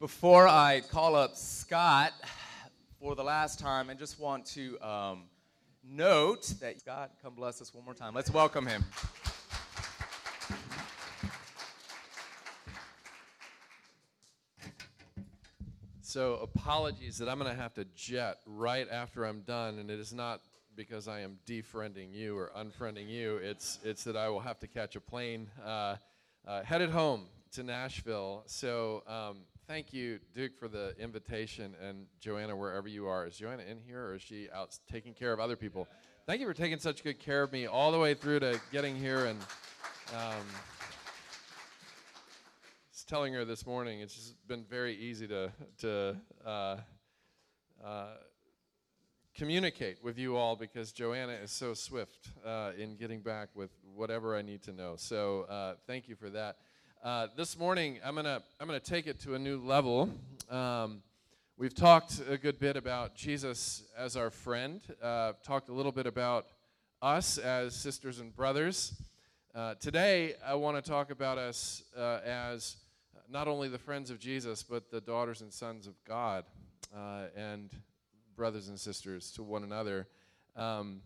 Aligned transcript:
Before 0.00 0.48
I 0.48 0.80
call 0.80 1.14
up 1.14 1.36
Scott 1.36 2.14
for 2.98 3.14
the 3.14 3.22
last 3.22 3.58
time, 3.58 3.90
I 3.90 3.94
just 3.94 4.18
want 4.18 4.46
to 4.46 4.80
um, 4.80 5.24
note 5.86 6.54
that 6.62 6.80
Scott, 6.80 7.10
come 7.22 7.34
bless 7.34 7.60
us 7.60 7.74
one 7.74 7.84
more 7.84 7.92
time. 7.92 8.14
Let's 8.14 8.30
welcome 8.30 8.66
him. 8.66 8.82
So, 16.00 16.36
apologies 16.36 17.18
that 17.18 17.28
I'm 17.28 17.38
going 17.38 17.54
to 17.54 17.60
have 17.60 17.74
to 17.74 17.84
jet 17.94 18.38
right 18.46 18.88
after 18.90 19.26
I'm 19.26 19.42
done, 19.42 19.78
and 19.80 19.90
it 19.90 20.00
is 20.00 20.14
not 20.14 20.40
because 20.76 21.08
I 21.08 21.20
am 21.20 21.36
defriending 21.46 22.14
you 22.14 22.38
or 22.38 22.50
unfriending 22.56 23.10
you. 23.10 23.36
It's 23.36 23.78
it's 23.84 24.04
that 24.04 24.16
I 24.16 24.30
will 24.30 24.40
have 24.40 24.58
to 24.60 24.66
catch 24.66 24.96
a 24.96 25.00
plane 25.00 25.48
uh, 25.62 25.96
uh, 26.48 26.62
headed 26.62 26.88
home 26.88 27.26
to 27.52 27.62
Nashville. 27.62 28.44
So, 28.46 29.02
um, 29.06 29.40
thank 29.70 29.92
you, 29.92 30.18
Duke, 30.34 30.58
for 30.58 30.66
the 30.66 30.96
invitation, 30.98 31.76
and 31.80 32.06
Joanna, 32.18 32.56
wherever 32.56 32.88
you 32.88 33.06
are. 33.06 33.28
Is 33.28 33.36
Joanna 33.36 33.62
in 33.62 33.78
here, 33.86 34.04
or 34.06 34.14
is 34.16 34.22
she 34.22 34.48
out 34.52 34.76
taking 34.90 35.14
care 35.14 35.32
of 35.32 35.38
other 35.38 35.54
people? 35.54 35.86
Thank 36.26 36.40
you 36.40 36.46
for 36.48 36.54
taking 36.54 36.80
such 36.80 37.04
good 37.04 37.20
care 37.20 37.44
of 37.44 37.52
me 37.52 37.66
all 37.66 37.92
the 37.92 37.98
way 37.98 38.14
through 38.14 38.40
to 38.40 38.60
getting 38.72 38.96
here 38.96 39.26
and. 39.26 39.38
Um, 40.12 40.44
telling 43.06 43.34
her 43.34 43.44
this 43.44 43.66
morning, 43.66 44.00
it's 44.00 44.14
just 44.14 44.46
been 44.46 44.64
very 44.70 44.94
easy 44.94 45.26
to 45.26 45.50
to 45.78 46.16
uh, 46.46 46.76
uh, 47.84 48.06
communicate 49.34 49.96
with 50.00 50.16
you 50.16 50.36
all 50.36 50.54
because 50.54 50.92
Joanna 50.92 51.32
is 51.32 51.50
so 51.50 51.74
swift 51.74 52.28
uh, 52.46 52.70
in 52.78 52.96
getting 52.96 53.20
back 53.20 53.48
with 53.56 53.70
whatever 53.96 54.36
I 54.36 54.42
need 54.42 54.62
to 54.64 54.72
know. 54.72 54.94
So 54.96 55.42
uh, 55.50 55.74
thank 55.88 56.08
you 56.08 56.14
for 56.14 56.30
that. 56.30 56.58
Uh, 57.02 57.28
this 57.34 57.58
morning, 57.58 57.98
I'm 58.04 58.14
gonna 58.14 58.42
I'm 58.60 58.66
gonna 58.66 58.78
take 58.78 59.06
it 59.06 59.18
to 59.20 59.34
a 59.34 59.38
new 59.38 59.58
level. 59.58 60.10
Um, 60.50 61.00
we've 61.56 61.74
talked 61.74 62.20
a 62.28 62.36
good 62.36 62.58
bit 62.58 62.76
about 62.76 63.14
Jesus 63.14 63.84
as 63.96 64.18
our 64.18 64.28
friend. 64.28 64.82
Uh, 65.02 65.32
talked 65.42 65.70
a 65.70 65.72
little 65.72 65.92
bit 65.92 66.06
about 66.06 66.48
us 67.00 67.38
as 67.38 67.74
sisters 67.74 68.20
and 68.20 68.36
brothers. 68.36 68.92
today, 69.80 70.34
I 70.44 70.56
want 70.56 70.76
to 70.76 70.90
talk 70.90 71.10
about 71.10 71.38
us 71.38 71.82
as 71.96 72.76
not 73.30 73.48
only 73.48 73.70
the 73.70 73.78
friends 73.78 74.10
of 74.10 74.18
Jesus, 74.18 74.62
but 74.62 74.90
the 74.90 75.00
daughters 75.00 75.40
and 75.40 75.50
sons 75.50 75.86
of 75.86 75.94
God 76.04 76.44
uh, 76.94 77.28
and 77.34 77.70
brothers 78.36 78.68
and 78.68 78.78
sisters 78.78 79.30
to 79.32 79.42
one 79.42 79.64
another. 79.64 80.06
Um, 80.54 81.00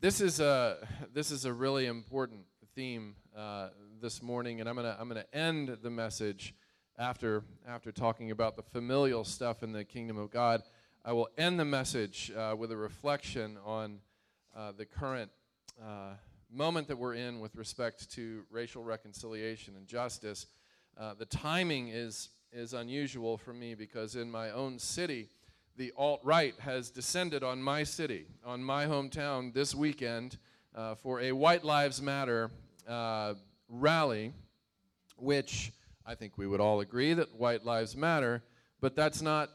this 0.00 0.20
is 0.20 0.38
a 0.38 0.76
this 1.12 1.32
is 1.32 1.46
a 1.46 1.52
really 1.52 1.86
important 1.86 2.42
theme 2.76 3.14
uh, 3.34 3.68
this 4.02 4.22
morning, 4.22 4.60
and 4.60 4.68
I'm 4.68 4.76
gonna 4.76 4.94
I'm 5.00 5.08
gonna 5.08 5.24
end 5.32 5.78
the 5.82 5.88
message 5.88 6.54
after 6.98 7.42
after 7.66 7.90
talking 7.90 8.30
about 8.30 8.54
the 8.54 8.62
familial 8.62 9.24
stuff 9.24 9.62
in 9.62 9.72
the 9.72 9.82
kingdom 9.82 10.18
of 10.18 10.30
God. 10.30 10.62
I 11.02 11.14
will 11.14 11.30
end 11.38 11.58
the 11.58 11.64
message 11.64 12.30
uh, 12.36 12.54
with 12.56 12.70
a 12.70 12.76
reflection 12.76 13.56
on 13.64 14.00
uh, 14.54 14.72
the 14.76 14.84
current 14.84 15.30
uh, 15.82 16.16
moment 16.52 16.86
that 16.88 16.98
we're 16.98 17.14
in 17.14 17.40
with 17.40 17.56
respect 17.56 18.10
to 18.10 18.42
racial 18.50 18.84
reconciliation 18.84 19.74
and 19.74 19.86
justice. 19.86 20.46
Uh, 20.98 21.14
the 21.14 21.24
timing 21.24 21.88
is, 21.88 22.28
is 22.52 22.74
unusual 22.74 23.38
for 23.38 23.54
me 23.54 23.74
because 23.74 24.16
in 24.16 24.30
my 24.30 24.50
own 24.50 24.78
city, 24.78 25.30
the 25.78 25.94
alt 25.96 26.20
right 26.24 26.54
has 26.58 26.90
descended 26.90 27.42
on 27.42 27.62
my 27.62 27.84
city, 27.84 28.26
on 28.44 28.62
my 28.62 28.84
hometown 28.84 29.54
this 29.54 29.74
weekend 29.74 30.36
uh, 30.74 30.94
for 30.94 31.20
a 31.20 31.32
White 31.32 31.64
Lives 31.64 32.02
Matter 32.02 32.50
uh, 32.88 33.34
rally, 33.68 34.32
which 35.16 35.72
I 36.04 36.14
think 36.14 36.38
we 36.38 36.46
would 36.46 36.60
all 36.60 36.80
agree 36.80 37.14
that 37.14 37.34
White 37.34 37.64
Lives 37.64 37.96
Matter, 37.96 38.42
but 38.80 38.94
that's 38.94 39.22
not 39.22 39.50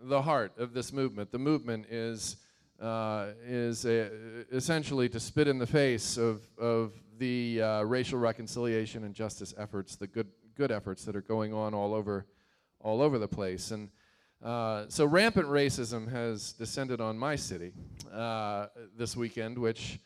the 0.00 0.22
heart 0.22 0.52
of 0.58 0.72
this 0.72 0.92
movement. 0.92 1.32
The 1.32 1.38
movement 1.38 1.86
is. 1.90 2.36
Uh, 2.78 3.28
is 3.46 3.86
a, 3.86 4.10
essentially 4.52 5.08
to 5.08 5.18
spit 5.18 5.48
in 5.48 5.58
the 5.58 5.66
face 5.66 6.18
of, 6.18 6.42
of 6.58 6.92
the 7.18 7.62
uh, 7.62 7.82
racial 7.84 8.18
reconciliation 8.18 9.04
and 9.04 9.14
justice 9.14 9.54
efforts, 9.56 9.96
the 9.96 10.06
good, 10.06 10.28
good 10.54 10.70
efforts 10.70 11.02
that 11.06 11.16
are 11.16 11.22
going 11.22 11.54
on 11.54 11.72
all 11.72 11.94
over, 11.94 12.26
all 12.80 13.00
over 13.00 13.18
the 13.18 13.28
place. 13.28 13.70
And 13.70 13.88
uh, 14.44 14.84
so 14.88 15.06
rampant 15.06 15.48
racism 15.48 16.10
has 16.10 16.52
descended 16.52 17.00
on 17.00 17.16
my 17.16 17.34
city 17.34 17.72
uh, 18.12 18.66
this 18.94 19.16
weekend, 19.16 19.56
which 19.56 19.98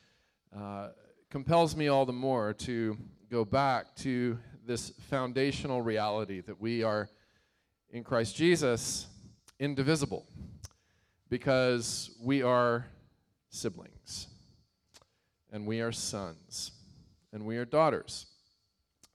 uh, 0.56 0.90
compels 1.30 1.76
me 1.76 1.86
all 1.86 2.04
the 2.04 2.12
more 2.12 2.52
to 2.52 2.98
go 3.30 3.44
back 3.44 3.94
to 3.94 4.36
this 4.66 4.90
foundational 5.08 5.80
reality 5.80 6.40
that 6.40 6.60
we 6.60 6.82
are 6.82 7.08
in 7.90 8.02
Christ 8.02 8.34
Jesus 8.34 9.06
indivisible 9.60 10.26
because 11.28 12.10
we 12.20 12.42
are 12.42 12.84
siblings 13.48 14.26
and 15.52 15.66
we 15.66 15.80
are 15.80 15.92
sons 15.92 16.72
and 17.32 17.46
we 17.46 17.56
are 17.58 17.64
daughters. 17.64 18.26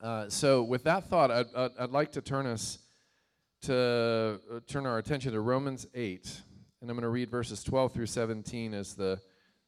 Uh, 0.01 0.29
so, 0.29 0.63
with 0.63 0.83
that 0.83 1.09
thought, 1.09 1.31
I'd, 1.31 1.47
I'd, 1.55 1.71
I'd, 1.79 1.89
like 1.89 2.11
to 2.13 2.21
turn 2.21 2.45
us 2.45 2.79
to 3.63 4.39
uh, 4.53 4.59
turn 4.67 4.85
our 4.85 4.99
attention 4.99 5.31
to 5.31 5.39
Romans 5.39 5.87
8, 5.93 6.41
and 6.81 6.89
I'm 6.89 6.95
going 6.95 7.03
to 7.03 7.09
read 7.09 7.29
verses 7.29 7.63
12 7.63 7.93
through 7.93 8.05
17 8.05 8.73
as 8.73 8.93
the 8.93 9.19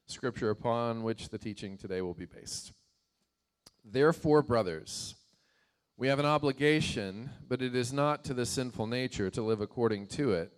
scripture 0.08 0.50
upon 0.50 1.04
which 1.04 1.30
the 1.30 1.38
teaching 1.38 1.78
today 1.78 2.02
will 2.02 2.14
be 2.14 2.26
based. 2.26 2.74
Therefore, 3.86 4.42
brothers, 4.42 5.16
we 5.96 6.08
have 6.08 6.20
an 6.20 6.26
obligation, 6.26 7.30
but 7.48 7.62
it 7.62 7.76
is 7.76 7.94
not 7.94 8.24
to 8.26 8.34
the 8.34 8.46
sinful 8.46 8.88
nature 8.88 9.30
to 9.30 9.42
live 9.42 9.62
according 9.62 10.08
to 10.08 10.32
it. 10.34 10.52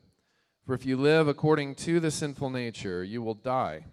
For 0.65 0.73
if 0.73 0.85
you 0.85 0.97
live 0.97 1.27
according 1.27 1.75
to 1.75 1.99
the 1.99 2.11
sinful 2.11 2.49
nature, 2.49 3.03
you 3.03 3.21
will 3.21 3.35
die. 3.35 3.85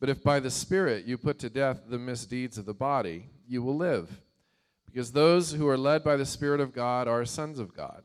But 0.00 0.08
if 0.08 0.22
by 0.22 0.40
the 0.40 0.50
Spirit 0.50 1.04
you 1.04 1.18
put 1.18 1.38
to 1.40 1.50
death 1.50 1.82
the 1.88 1.98
misdeeds 1.98 2.58
of 2.58 2.64
the 2.66 2.74
body, 2.74 3.30
you 3.46 3.62
will 3.62 3.76
live 3.76 4.22
because 4.86 5.12
those 5.12 5.52
who 5.52 5.68
are 5.68 5.78
led 5.78 6.02
by 6.02 6.16
the 6.16 6.26
Spirit 6.26 6.60
of 6.60 6.74
God 6.74 7.06
are 7.06 7.24
sons 7.24 7.58
of 7.58 7.76
God. 7.76 8.02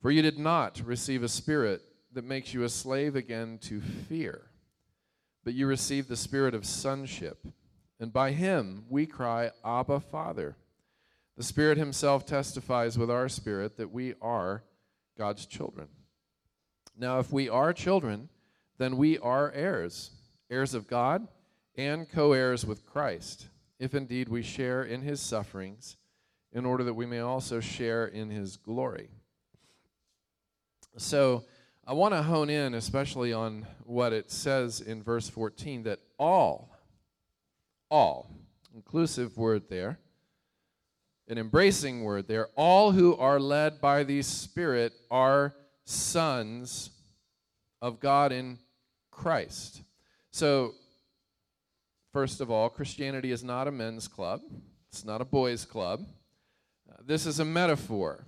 For 0.00 0.10
you 0.10 0.22
did 0.22 0.38
not 0.38 0.80
receive 0.84 1.22
a 1.22 1.28
spirit 1.28 1.82
that 2.12 2.24
makes 2.24 2.54
you 2.54 2.62
a 2.62 2.68
slave 2.68 3.16
again 3.16 3.58
to 3.62 3.80
fear, 3.80 4.49
but 5.44 5.54
you 5.54 5.66
received 5.66 6.08
the 6.08 6.16
spirit 6.16 6.54
of 6.54 6.66
sonship, 6.66 7.46
and 7.98 8.12
by 8.12 8.32
him 8.32 8.84
we 8.88 9.06
cry, 9.06 9.50
Abba, 9.64 10.00
Father. 10.00 10.56
The 11.36 11.42
Spirit 11.42 11.78
Himself 11.78 12.26
testifies 12.26 12.98
with 12.98 13.10
our 13.10 13.28
spirit 13.28 13.78
that 13.78 13.90
we 13.90 14.14
are 14.20 14.62
God's 15.16 15.46
children. 15.46 15.88
Now, 16.98 17.18
if 17.18 17.32
we 17.32 17.48
are 17.48 17.72
children, 17.72 18.28
then 18.76 18.98
we 18.98 19.18
are 19.18 19.50
heirs, 19.52 20.10
heirs 20.50 20.74
of 20.74 20.86
God, 20.86 21.28
and 21.76 22.08
co 22.08 22.32
heirs 22.32 22.66
with 22.66 22.84
Christ 22.84 23.48
if 23.80 23.94
indeed 23.94 24.28
we 24.28 24.42
share 24.42 24.84
in 24.84 25.00
his 25.00 25.20
sufferings, 25.20 25.96
in 26.52 26.66
order 26.66 26.84
that 26.84 26.94
we 26.94 27.06
may 27.06 27.20
also 27.20 27.58
share 27.58 28.06
in 28.06 28.28
his 28.28 28.58
glory. 28.58 29.08
So, 30.98 31.44
I 31.86 31.92
want 31.92 32.14
to 32.14 32.22
hone 32.22 32.50
in 32.50 32.74
especially 32.74 33.32
on 33.32 33.66
what 33.84 34.12
it 34.12 34.30
says 34.30 34.80
in 34.80 35.02
verse 35.02 35.28
14 35.28 35.84
that 35.84 36.00
all, 36.18 36.76
all, 37.90 38.30
inclusive 38.74 39.36
word 39.36 39.68
there, 39.68 39.98
an 41.28 41.38
embracing 41.38 42.02
word 42.02 42.28
there, 42.28 42.48
all 42.56 42.92
who 42.92 43.16
are 43.16 43.40
led 43.40 43.80
by 43.80 44.04
the 44.04 44.22
Spirit 44.22 44.92
are 45.10 45.54
sons 45.84 46.90
of 47.80 48.00
God 48.00 48.32
in 48.32 48.58
Christ. 49.10 49.82
So, 50.30 50.74
First 52.12 52.40
of 52.40 52.50
all, 52.50 52.68
Christianity 52.68 53.30
is 53.30 53.44
not 53.44 53.68
a 53.68 53.70
men's 53.70 54.08
club, 54.08 54.40
it's 54.88 55.04
not 55.04 55.20
a 55.20 55.24
boys' 55.24 55.64
club. 55.64 56.04
Uh, 56.90 56.96
this 57.06 57.24
is 57.24 57.38
a 57.38 57.44
metaphor. 57.44 58.24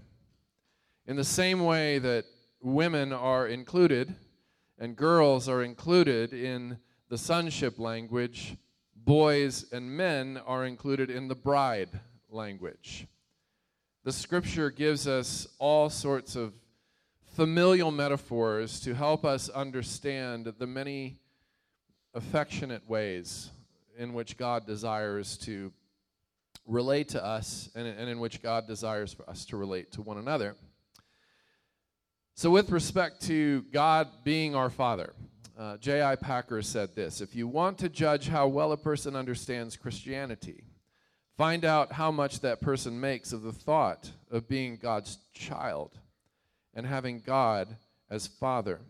In 1.07 1.17
the 1.17 1.25
same 1.25 1.65
way 1.65 1.99
that 1.99 2.25
women 2.63 3.13
are 3.13 3.47
included 3.47 4.15
and 4.79 4.97
girls 4.97 5.49
are 5.49 5.63
included 5.63 6.33
in 6.33 6.79
the 7.09 7.19
sonship 7.19 7.79
language, 7.79 8.57
boys 8.97 9.67
and 9.73 9.97
men 9.97 10.41
are 10.47 10.65
included 10.65 11.11
in 11.11 11.29
the 11.29 11.35
bride 11.35 11.91
language. 12.31 13.07
The 14.05 14.13
scripture 14.13 14.71
gives 14.71 15.07
us 15.07 15.47
all 15.59 15.91
sorts 15.91 16.35
of 16.35 16.55
familial 17.37 17.91
metaphors 17.91 18.81
to 18.81 18.95
help 18.95 19.25
us 19.25 19.49
understand 19.49 20.53
the 20.59 20.67
many 20.67 21.19
affectionate 22.15 22.89
ways 22.89 23.51
in 23.99 24.13
which 24.13 24.37
God 24.37 24.67
desires 24.67 25.37
to 25.39 25.73
relate 26.67 27.09
to 27.11 27.25
us 27.25 27.71
and, 27.75 27.87
and 27.87 28.09
in 28.09 28.19
which 28.21 28.43
God 28.43 28.67
desires 28.67 29.13
for 29.13 29.29
us 29.29 29.45
to 29.47 29.57
relate 29.57 29.93
to 29.93 30.03
one 30.03 30.19
another. 30.19 30.57
So, 32.35 32.51
with 32.51 32.71
respect 32.71 33.23
to 33.23 33.63
God 33.73 34.09
being 34.25 34.55
our 34.55 34.71
Father, 34.71 35.13
uh, 35.59 35.77
J.I. 35.77 36.17
Packer 36.17 36.63
said 36.63 36.95
this 36.95 37.21
If 37.21 37.35
you 37.35 37.47
want 37.47 37.79
to 37.79 37.89
judge 37.89 38.29
how 38.29 38.49
well 38.49 38.73
a 38.73 38.77
person 38.77 39.15
understands 39.15 39.77
Christianity, 39.77 40.65
Find 41.37 41.65
out 41.65 41.93
how 41.93 42.11
much 42.11 42.41
that 42.41 42.61
person 42.61 43.01
makes 43.01 43.33
of 43.33 43.43
the 43.43 43.53
thought 43.53 44.11
of 44.31 44.49
being 44.49 44.77
God's 44.77 45.19
child 45.33 45.99
and 46.75 46.87
having 46.87 47.21
God 47.21 47.77
as 48.11 48.27
Father. 48.27 48.81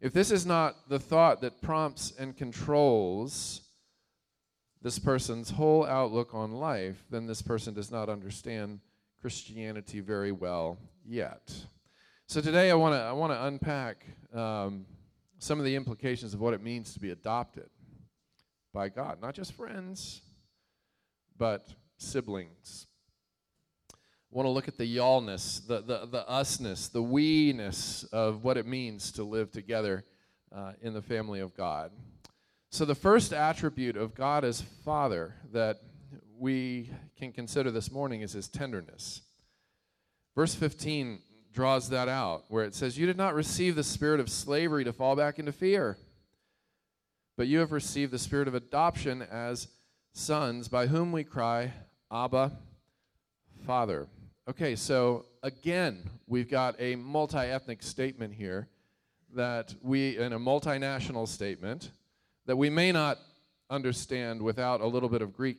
If 0.00 0.12
this 0.12 0.30
is 0.30 0.44
not 0.44 0.88
the 0.88 0.98
thought 0.98 1.40
that 1.42 1.62
prompts 1.62 2.12
and 2.18 2.36
controls 2.36 3.62
this 4.82 4.98
person's 4.98 5.50
whole 5.50 5.86
outlook 5.86 6.34
on 6.34 6.52
life, 6.52 7.04
then 7.10 7.26
this 7.26 7.42
person 7.42 7.74
does 7.74 7.90
not 7.90 8.08
understand 8.08 8.80
Christianity 9.20 10.00
very 10.00 10.32
well 10.32 10.78
yet. 11.06 11.64
So 12.30 12.40
today 12.40 12.70
I 12.70 12.74
want 12.74 12.94
to 12.94 13.00
I 13.00 13.10
want 13.10 13.32
to 13.32 13.44
unpack 13.44 14.06
um, 14.32 14.86
some 15.40 15.58
of 15.58 15.64
the 15.64 15.74
implications 15.74 16.32
of 16.32 16.40
what 16.40 16.54
it 16.54 16.62
means 16.62 16.94
to 16.94 17.00
be 17.00 17.10
adopted 17.10 17.68
by 18.72 18.88
God, 18.88 19.20
not 19.20 19.34
just 19.34 19.52
friends, 19.52 20.22
but 21.36 21.74
siblings. 21.96 22.86
I 23.92 23.96
want 24.30 24.46
to 24.46 24.50
look 24.50 24.68
at 24.68 24.78
the 24.78 24.86
y'allness, 24.86 25.66
the, 25.66 25.80
the, 25.80 26.06
the 26.06 26.24
usness, 26.30 26.92
the 26.92 27.02
we-ness 27.02 28.04
of 28.12 28.44
what 28.44 28.56
it 28.56 28.64
means 28.64 29.10
to 29.10 29.24
live 29.24 29.50
together 29.50 30.04
uh, 30.54 30.74
in 30.82 30.94
the 30.94 31.02
family 31.02 31.40
of 31.40 31.56
God. 31.56 31.90
So, 32.70 32.84
the 32.84 32.94
first 32.94 33.32
attribute 33.32 33.96
of 33.96 34.14
God 34.14 34.44
as 34.44 34.60
Father 34.60 35.34
that 35.52 35.80
we 36.38 36.90
can 37.18 37.32
consider 37.32 37.72
this 37.72 37.90
morning 37.90 38.20
is 38.20 38.34
his 38.34 38.46
tenderness. 38.46 39.22
Verse 40.36 40.54
15 40.54 41.22
draws 41.52 41.88
that 41.90 42.08
out, 42.08 42.44
where 42.48 42.64
it 42.64 42.74
says, 42.74 42.98
You 42.98 43.06
did 43.06 43.16
not 43.16 43.34
receive 43.34 43.76
the 43.76 43.84
spirit 43.84 44.20
of 44.20 44.28
slavery 44.28 44.84
to 44.84 44.92
fall 44.92 45.16
back 45.16 45.38
into 45.38 45.52
fear, 45.52 45.96
but 47.36 47.46
you 47.46 47.58
have 47.58 47.72
received 47.72 48.12
the 48.12 48.18
spirit 48.18 48.48
of 48.48 48.54
adoption 48.54 49.22
as 49.22 49.68
sons, 50.12 50.68
by 50.68 50.86
whom 50.86 51.12
we 51.12 51.24
cry, 51.24 51.72
Abba, 52.12 52.52
Father. 53.66 54.06
Okay, 54.48 54.76
so 54.76 55.26
again, 55.42 56.08
we've 56.26 56.50
got 56.50 56.74
a 56.78 56.96
multi 56.96 57.38
ethnic 57.38 57.82
statement 57.82 58.34
here 58.34 58.68
that 59.34 59.74
we, 59.82 60.18
in 60.18 60.32
a 60.32 60.38
multinational 60.38 61.26
statement, 61.28 61.90
that 62.46 62.56
we 62.56 62.68
may 62.68 62.90
not 62.90 63.18
understand 63.68 64.42
without 64.42 64.80
a 64.80 64.86
little 64.86 65.08
bit 65.08 65.22
of 65.22 65.32
Greek 65.32 65.58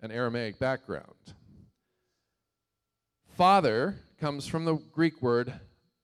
and 0.00 0.10
Aramaic 0.10 0.58
background. 0.58 1.34
Father 3.36 3.96
comes 4.18 4.46
from 4.46 4.64
the 4.64 4.74
Greek 4.92 5.22
word 5.22 5.52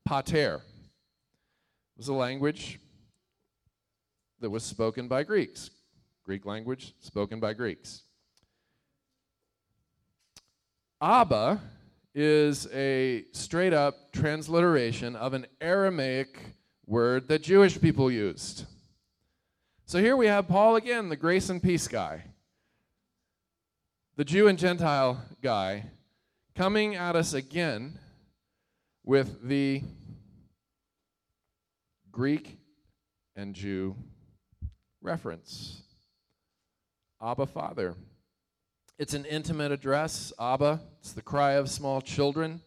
pater. 0.05 0.57
It 0.57 1.99
was 1.99 2.09
a 2.09 2.15
language 2.15 2.79
that 4.41 4.51
was 4.51 4.63
spoken 4.63 5.09
by 5.09 5.25
Greeks. 5.25 5.71
Greek 6.25 6.47
language 6.47 6.95
spoken 7.01 7.41
by 7.41 7.55
Greeks. 7.55 8.03
Abba 11.03 11.61
is 12.15 12.69
a 12.73 13.25
straight 13.33 13.73
up 13.73 14.13
transliteration 14.13 15.17
of 15.17 15.35
an 15.35 15.47
Aramaic 15.61 16.39
word 16.87 17.27
that 17.29 17.43
Jewish 17.43 17.81
people 17.81 18.11
used. 18.11 18.65
So 19.87 19.99
here 19.99 20.17
we 20.17 20.27
have 20.27 20.47
Paul 20.47 20.77
again, 20.77 21.09
the 21.09 21.17
grace 21.17 21.51
and 21.51 21.63
peace 21.63 21.89
guy, 21.89 22.25
the 24.17 24.25
Jew 24.25 24.47
and 24.47 24.59
Gentile 24.59 25.21
guy, 25.43 25.87
coming 26.55 26.95
at 26.95 27.17
us 27.17 27.35
again 27.35 27.99
with 29.05 29.47
the 29.47 29.83
Greek 32.11 32.57
and 33.37 33.55
Jew 33.55 33.95
reference 35.03 35.83
Abba 37.23 37.47
Father. 37.47 37.95
It's 38.99 39.13
an 39.13 39.27
intimate 39.27 39.73
address, 39.73 40.33
Abba. 40.41 40.81
It's 41.01 41.13
the 41.13 41.23
cry 41.23 41.53
of 41.53 41.69
small 41.69 42.01
children, 42.01 42.63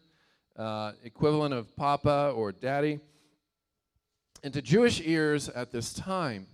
uh, 0.56 0.92
equivalent 1.02 1.54
of 1.54 1.74
Papa 1.74 2.32
or 2.36 2.52
Daddy. 2.52 3.00
And 4.44 4.54
to 4.54 4.62
Jewish 4.62 5.00
ears 5.00 5.48
at 5.48 5.72
this 5.72 5.92
time, 5.92 6.46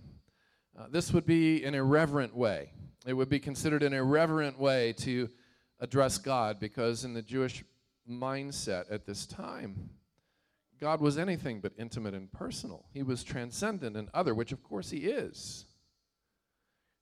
uh, 0.79 0.87
this 0.89 1.13
would 1.13 1.25
be 1.25 1.63
an 1.63 1.75
irreverent 1.75 2.35
way. 2.35 2.71
It 3.05 3.13
would 3.13 3.29
be 3.29 3.39
considered 3.39 3.83
an 3.83 3.93
irreverent 3.93 4.57
way 4.57 4.93
to 4.99 5.29
address 5.79 6.17
God 6.17 6.59
because, 6.59 7.05
in 7.05 7.13
the 7.13 7.21
Jewish 7.21 7.63
mindset 8.09 8.85
at 8.91 9.05
this 9.05 9.25
time, 9.25 9.89
God 10.79 11.01
was 11.01 11.17
anything 11.17 11.61
but 11.61 11.73
intimate 11.77 12.13
and 12.13 12.31
personal. 12.31 12.85
He 12.93 13.03
was 13.03 13.23
transcendent 13.23 13.95
and 13.95 14.09
other, 14.13 14.35
which 14.35 14.51
of 14.51 14.63
course 14.63 14.89
he 14.89 14.99
is. 14.99 15.65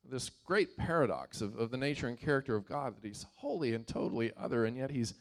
This 0.05 0.29
great 0.29 0.77
paradox 0.77 1.41
of, 1.41 1.57
of 1.57 1.71
the 1.71 1.77
nature 1.77 2.07
and 2.07 2.19
character 2.19 2.55
of 2.55 2.67
God 2.67 2.95
that 2.95 3.07
he's 3.07 3.25
wholly 3.37 3.73
and 3.73 3.87
totally 3.87 4.31
other, 4.37 4.65
and 4.65 4.77
yet 4.77 4.91
he's 4.91 5.13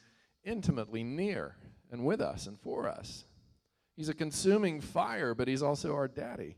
intimately 0.45 1.03
near 1.03 1.57
and 1.91 2.05
with 2.05 2.21
us 2.21 2.47
and 2.47 2.59
for 2.61 2.89
us. 2.89 3.25
He's 3.97 4.09
a 4.09 4.15
consuming 4.15 4.81
fire, 4.81 5.35
but 5.35 5.49
he's 5.49 5.63
also 5.63 5.95
our 5.95 6.09
daddy. 6.09 6.57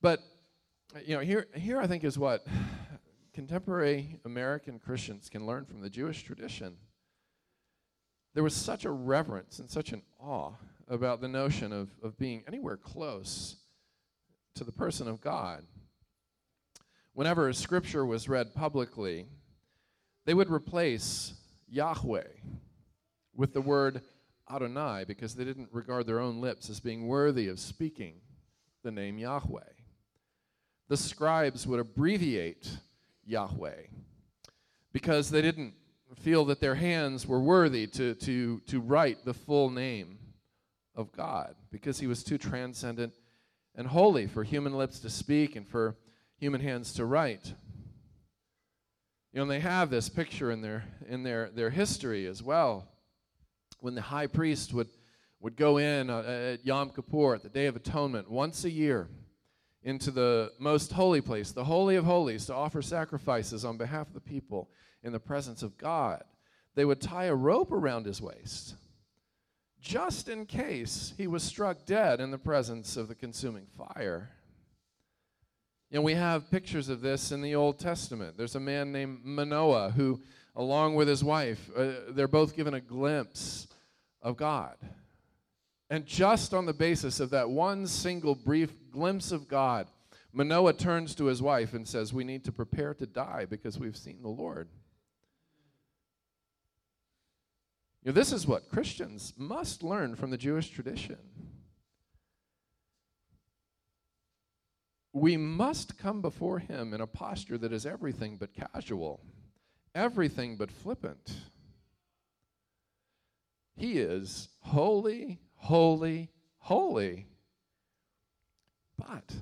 But 0.00 0.20
you 1.04 1.14
know, 1.14 1.20
here 1.20 1.46
here 1.54 1.78
I 1.80 1.86
think 1.86 2.04
is 2.04 2.18
what 2.18 2.46
contemporary 3.38 4.18
American 4.24 4.80
Christians 4.80 5.28
can 5.28 5.46
learn 5.46 5.64
from 5.64 5.80
the 5.80 5.88
Jewish 5.88 6.24
tradition. 6.24 6.74
There 8.34 8.42
was 8.42 8.52
such 8.52 8.84
a 8.84 8.90
reverence 8.90 9.60
and 9.60 9.70
such 9.70 9.92
an 9.92 10.02
awe 10.18 10.54
about 10.88 11.20
the 11.20 11.28
notion 11.28 11.72
of, 11.72 11.88
of 12.02 12.18
being 12.18 12.42
anywhere 12.48 12.76
close 12.76 13.54
to 14.56 14.64
the 14.64 14.72
person 14.72 15.06
of 15.06 15.20
God. 15.20 15.62
Whenever 17.12 17.48
a 17.48 17.54
scripture 17.54 18.04
was 18.04 18.28
read 18.28 18.56
publicly, 18.56 19.26
they 20.26 20.34
would 20.34 20.50
replace 20.50 21.34
Yahweh 21.68 22.40
with 23.36 23.52
the 23.52 23.60
word 23.60 24.02
Adonai 24.52 25.04
because 25.06 25.36
they 25.36 25.44
didn't 25.44 25.68
regard 25.70 26.08
their 26.08 26.18
own 26.18 26.40
lips 26.40 26.68
as 26.68 26.80
being 26.80 27.06
worthy 27.06 27.46
of 27.46 27.60
speaking 27.60 28.14
the 28.82 28.90
name 28.90 29.16
Yahweh. 29.16 29.60
The 30.88 30.96
scribes 30.96 31.68
would 31.68 31.78
abbreviate 31.78 32.78
Yahweh 33.28 33.82
because 34.92 35.30
they 35.30 35.42
didn't 35.42 35.74
feel 36.16 36.44
that 36.46 36.60
their 36.60 36.74
hands 36.74 37.26
were 37.26 37.40
worthy 37.40 37.86
to, 37.86 38.14
to, 38.14 38.60
to 38.66 38.80
write 38.80 39.24
the 39.24 39.34
full 39.34 39.70
name 39.70 40.18
of 40.94 41.12
God 41.12 41.54
because 41.70 42.00
he 42.00 42.06
was 42.06 42.24
too 42.24 42.38
transcendent 42.38 43.12
and 43.74 43.86
holy 43.86 44.26
for 44.26 44.42
human 44.42 44.76
lips 44.76 44.98
to 45.00 45.10
speak 45.10 45.54
and 45.54 45.68
for 45.68 45.96
human 46.38 46.60
hands 46.60 46.92
to 46.94 47.04
write. 47.04 47.54
You 49.32 49.36
know, 49.36 49.42
and 49.42 49.50
they 49.50 49.60
have 49.60 49.90
this 49.90 50.08
picture 50.08 50.50
in 50.50 50.62
their 50.62 50.84
in 51.08 51.22
their, 51.22 51.50
their 51.50 51.70
history 51.70 52.26
as 52.26 52.42
well 52.42 52.88
when 53.80 53.94
the 53.94 54.02
high 54.02 54.26
priest 54.26 54.72
would, 54.74 54.88
would 55.40 55.56
go 55.56 55.78
in 55.78 56.10
uh, 56.10 56.54
at 56.54 56.66
Yom 56.66 56.90
Kippur, 56.90 57.34
at 57.34 57.42
the 57.42 57.48
Day 57.48 57.66
of 57.66 57.76
Atonement, 57.76 58.30
once 58.30 58.64
a 58.64 58.70
year 58.70 59.08
into 59.82 60.10
the 60.10 60.52
most 60.58 60.92
holy 60.92 61.20
place, 61.20 61.52
the 61.52 61.64
Holy 61.64 61.96
of 61.96 62.04
Holies, 62.04 62.46
to 62.46 62.54
offer 62.54 62.82
sacrifices 62.82 63.64
on 63.64 63.76
behalf 63.76 64.08
of 64.08 64.14
the 64.14 64.20
people 64.20 64.70
in 65.02 65.12
the 65.12 65.20
presence 65.20 65.62
of 65.62 65.78
God, 65.78 66.22
they 66.74 66.84
would 66.84 67.00
tie 67.00 67.24
a 67.24 67.34
rope 67.34 67.72
around 67.72 68.06
his 68.06 68.20
waist 68.20 68.74
just 69.80 70.28
in 70.28 70.44
case 70.44 71.14
he 71.16 71.26
was 71.26 71.42
struck 71.42 71.86
dead 71.86 72.20
in 72.20 72.30
the 72.30 72.38
presence 72.38 72.96
of 72.96 73.08
the 73.08 73.14
consuming 73.14 73.66
fire. 73.76 74.30
And 75.92 76.02
we 76.02 76.14
have 76.14 76.50
pictures 76.50 76.88
of 76.88 77.00
this 77.00 77.30
in 77.30 77.40
the 77.40 77.54
Old 77.54 77.78
Testament. 77.78 78.36
There's 78.36 78.56
a 78.56 78.60
man 78.60 78.92
named 78.92 79.20
Manoah 79.24 79.92
who 79.92 80.20
along 80.58 80.96
with 80.96 81.08
his 81.08 81.22
wife, 81.22 81.70
uh, 81.76 81.92
they're 82.10 82.28
both 82.28 82.56
given 82.56 82.74
a 82.74 82.80
glimpse 82.80 83.68
of 84.20 84.36
God. 84.36 84.76
And 85.90 86.04
just 86.04 86.52
on 86.52 86.66
the 86.66 86.74
basis 86.74 87.20
of 87.20 87.30
that 87.30 87.50
one 87.50 87.86
single 87.86 88.34
brief 88.34 88.72
glimpse 88.90 89.32
of 89.32 89.48
God, 89.48 89.88
Manoah 90.32 90.74
turns 90.74 91.14
to 91.14 91.26
his 91.26 91.40
wife 91.40 91.72
and 91.72 91.88
says, 91.88 92.12
We 92.12 92.24
need 92.24 92.44
to 92.44 92.52
prepare 92.52 92.94
to 92.94 93.06
die 93.06 93.46
because 93.48 93.78
we've 93.78 93.96
seen 93.96 94.22
the 94.22 94.28
Lord. 94.28 94.68
You 98.02 98.12
know, 98.12 98.14
this 98.14 98.32
is 98.32 98.46
what 98.46 98.68
Christians 98.68 99.32
must 99.36 99.82
learn 99.82 100.14
from 100.14 100.30
the 100.30 100.36
Jewish 100.36 100.70
tradition. 100.70 101.18
We 105.12 105.36
must 105.36 105.98
come 105.98 106.20
before 106.20 106.58
Him 106.58 106.92
in 106.92 107.00
a 107.00 107.06
posture 107.06 107.58
that 107.58 107.72
is 107.72 107.86
everything 107.86 108.36
but 108.36 108.50
casual 108.52 109.20
everything 109.98 110.56
but 110.56 110.70
flippant. 110.70 111.32
He 113.76 113.98
is 113.98 114.48
holy, 114.60 115.40
holy, 115.58 116.30
holy. 116.58 117.26
But 118.96 119.32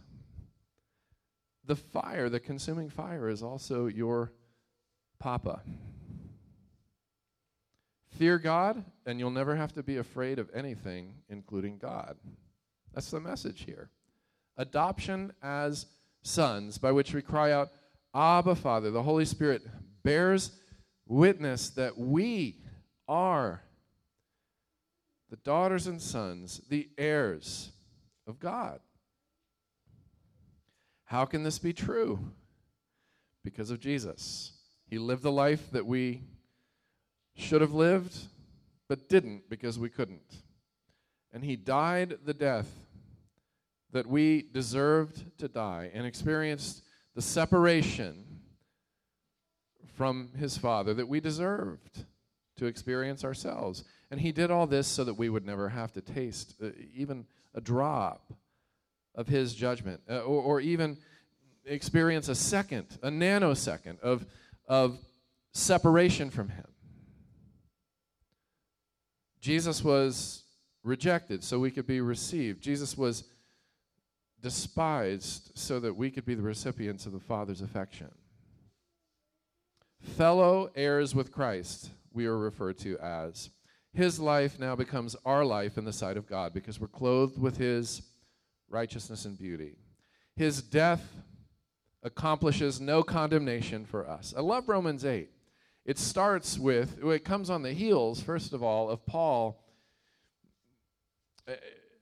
the 1.64 1.76
fire, 1.76 2.28
the 2.28 2.40
consuming 2.40 2.90
fire, 2.90 3.28
is 3.28 3.42
also 3.42 3.86
your 3.86 4.32
papa. 5.18 5.60
Fear 8.18 8.38
God, 8.38 8.84
and 9.04 9.18
you'll 9.18 9.30
never 9.30 9.56
have 9.56 9.72
to 9.74 9.82
be 9.82 9.98
afraid 9.98 10.38
of 10.38 10.50
anything, 10.54 11.14
including 11.28 11.78
God. 11.78 12.16
That's 12.94 13.10
the 13.10 13.20
message 13.20 13.64
here. 13.64 13.90
Adoption 14.56 15.32
as 15.42 15.86
sons, 16.22 16.78
by 16.78 16.92
which 16.92 17.12
we 17.12 17.20
cry 17.20 17.52
out, 17.52 17.68
Abba, 18.14 18.54
Father, 18.54 18.90
the 18.90 19.02
Holy 19.02 19.26
Spirit 19.26 19.62
bears 20.02 20.52
witness 21.06 21.68
that 21.70 21.98
we 21.98 22.56
are 23.06 23.62
the 25.30 25.36
daughters 25.36 25.86
and 25.86 26.00
sons, 26.00 26.60
the 26.68 26.88
heirs 26.96 27.72
of 28.26 28.38
God. 28.38 28.80
How 31.04 31.24
can 31.24 31.42
this 31.42 31.58
be 31.58 31.72
true? 31.72 32.18
Because 33.44 33.70
of 33.70 33.80
Jesus. 33.80 34.52
He 34.88 34.98
lived 34.98 35.22
the 35.22 35.32
life 35.32 35.70
that 35.72 35.86
we 35.86 36.22
should 37.34 37.60
have 37.60 37.72
lived, 37.72 38.16
but 38.88 39.08
didn't 39.08 39.48
because 39.48 39.78
we 39.78 39.88
couldn't. 39.88 40.42
And 41.32 41.44
he 41.44 41.56
died 41.56 42.18
the 42.24 42.34
death 42.34 42.68
that 43.92 44.06
we 44.06 44.42
deserved 44.52 45.38
to 45.38 45.48
die 45.48 45.90
and 45.92 46.06
experienced 46.06 46.82
the 47.14 47.22
separation 47.22 48.24
from 49.94 50.30
his 50.38 50.58
Father 50.58 50.92
that 50.94 51.08
we 51.08 51.20
deserved 51.20 52.04
to 52.56 52.66
experience 52.66 53.24
ourselves. 53.24 53.84
And 54.10 54.20
he 54.20 54.32
did 54.32 54.50
all 54.50 54.66
this 54.66 54.86
so 54.86 55.04
that 55.04 55.14
we 55.14 55.28
would 55.28 55.44
never 55.44 55.68
have 55.68 55.92
to 55.94 56.00
taste 56.00 56.54
uh, 56.62 56.68
even 56.94 57.26
a 57.54 57.60
drop 57.60 58.32
of 59.14 59.26
his 59.26 59.54
judgment 59.54 60.00
uh, 60.08 60.18
or, 60.20 60.42
or 60.42 60.60
even 60.60 60.96
experience 61.64 62.28
a 62.28 62.34
second, 62.34 62.86
a 63.02 63.08
nanosecond 63.08 63.98
of, 64.00 64.24
of 64.68 64.98
separation 65.52 66.30
from 66.30 66.48
him. 66.50 66.66
Jesus 69.40 69.82
was 69.82 70.42
rejected 70.82 71.42
so 71.42 71.58
we 71.58 71.70
could 71.70 71.86
be 71.86 72.00
received. 72.00 72.62
Jesus 72.62 72.96
was 72.96 73.24
despised 74.42 75.50
so 75.54 75.80
that 75.80 75.96
we 75.96 76.10
could 76.10 76.24
be 76.24 76.34
the 76.34 76.42
recipients 76.42 77.06
of 77.06 77.12
the 77.12 77.20
Father's 77.20 77.60
affection. 77.60 78.10
Fellow 80.00 80.70
heirs 80.76 81.14
with 81.14 81.32
Christ, 81.32 81.90
we 82.12 82.26
are 82.26 82.36
referred 82.36 82.78
to 82.78 82.98
as. 82.98 83.50
His 83.96 84.20
life 84.20 84.58
now 84.58 84.76
becomes 84.76 85.16
our 85.24 85.42
life 85.42 85.78
in 85.78 85.86
the 85.86 85.92
sight 85.92 86.18
of 86.18 86.26
God 86.26 86.52
because 86.52 86.78
we're 86.78 86.86
clothed 86.86 87.38
with 87.38 87.56
His 87.56 88.02
righteousness 88.68 89.24
and 89.24 89.38
beauty. 89.38 89.76
His 90.36 90.60
death 90.60 91.02
accomplishes 92.02 92.78
no 92.78 93.02
condemnation 93.02 93.86
for 93.86 94.06
us. 94.06 94.34
I 94.36 94.42
love 94.42 94.68
Romans 94.68 95.06
8. 95.06 95.30
It 95.86 95.98
starts 95.98 96.58
with, 96.58 97.02
it 97.02 97.24
comes 97.24 97.48
on 97.48 97.62
the 97.62 97.72
heels, 97.72 98.20
first 98.20 98.52
of 98.52 98.62
all, 98.62 98.90
of 98.90 99.06
Paul 99.06 99.64
eh, 101.48 101.54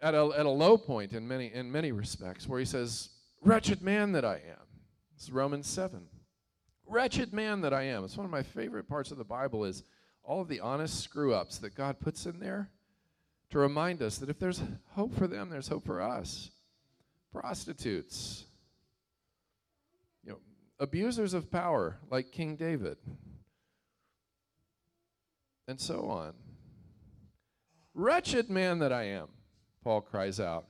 at 0.03 0.17
a, 0.17 0.33
at 0.37 0.47
a 0.47 0.51
low 0.51 0.77
point 0.77 1.13
in 1.13 1.29
many, 1.29 1.53
in 1.55 1.71
many 1.71 1.93
respects, 1.93 2.49
where 2.49 2.59
he 2.59 2.67
says, 2.67 3.11
Wretched 3.41 3.83
man 3.83 4.11
that 4.13 4.25
I 4.25 4.35
am. 4.35 4.67
It's 5.15 5.31
Romans 5.31 5.69
7. 5.69 6.09
Wretched 6.89 7.33
man 7.33 7.61
that 7.61 7.73
I 7.73 7.83
am. 7.83 8.05
It's 8.05 8.17
one 8.17 8.27
of 8.27 8.33
my 8.33 8.43
favorite 8.43 8.89
parts 8.89 9.13
of 9.13 9.17
the 9.17 9.25
Bible 9.25 9.65
is 9.65 9.85
all 10.25 10.41
of 10.41 10.49
the 10.49 10.61
honest 10.61 11.03
screw 11.03 11.35
ups 11.35 11.59
that 11.59 11.75
God 11.75 12.01
puts 12.01 12.27
in 12.27 12.41
there 12.41 12.71
to 13.51 13.59
remind 13.59 14.03
us 14.03 14.19
that 14.19 14.31
if 14.31 14.39
there's 14.39 14.63
hope 14.93 15.15
for 15.15 15.27
them, 15.27 15.51
there's 15.51 15.69
hope 15.69 15.85
for 15.85 16.01
us. 16.01 16.51
Prostitutes, 17.33 18.45
you 20.25 20.31
know, 20.31 20.39
abusers 20.79 21.35
of 21.35 21.51
power 21.51 21.99
like 22.11 22.33
King 22.33 22.57
David, 22.57 22.97
and 25.67 25.81
so 25.81 26.07
on. 26.09 26.33
Wretched 27.93 28.51
man 28.51 28.79
that 28.79 28.93
I 28.93 29.05
am, 29.05 29.29
Paul 29.83 30.01
cries 30.01 30.41
out. 30.41 30.67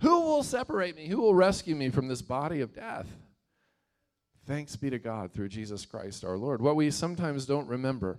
Who 0.00 0.20
will 0.20 0.42
separate 0.42 0.96
me? 0.96 1.08
Who 1.08 1.20
will 1.20 1.34
rescue 1.34 1.74
me 1.74 1.90
from 1.90 2.08
this 2.08 2.22
body 2.22 2.60
of 2.60 2.74
death? 2.74 3.06
Thanks 4.46 4.76
be 4.76 4.88
to 4.88 4.98
God 4.98 5.32
through 5.32 5.48
Jesus 5.48 5.84
Christ 5.84 6.24
our 6.24 6.38
Lord. 6.38 6.62
What 6.62 6.76
we 6.76 6.90
sometimes 6.90 7.44
don't 7.44 7.68
remember 7.68 8.18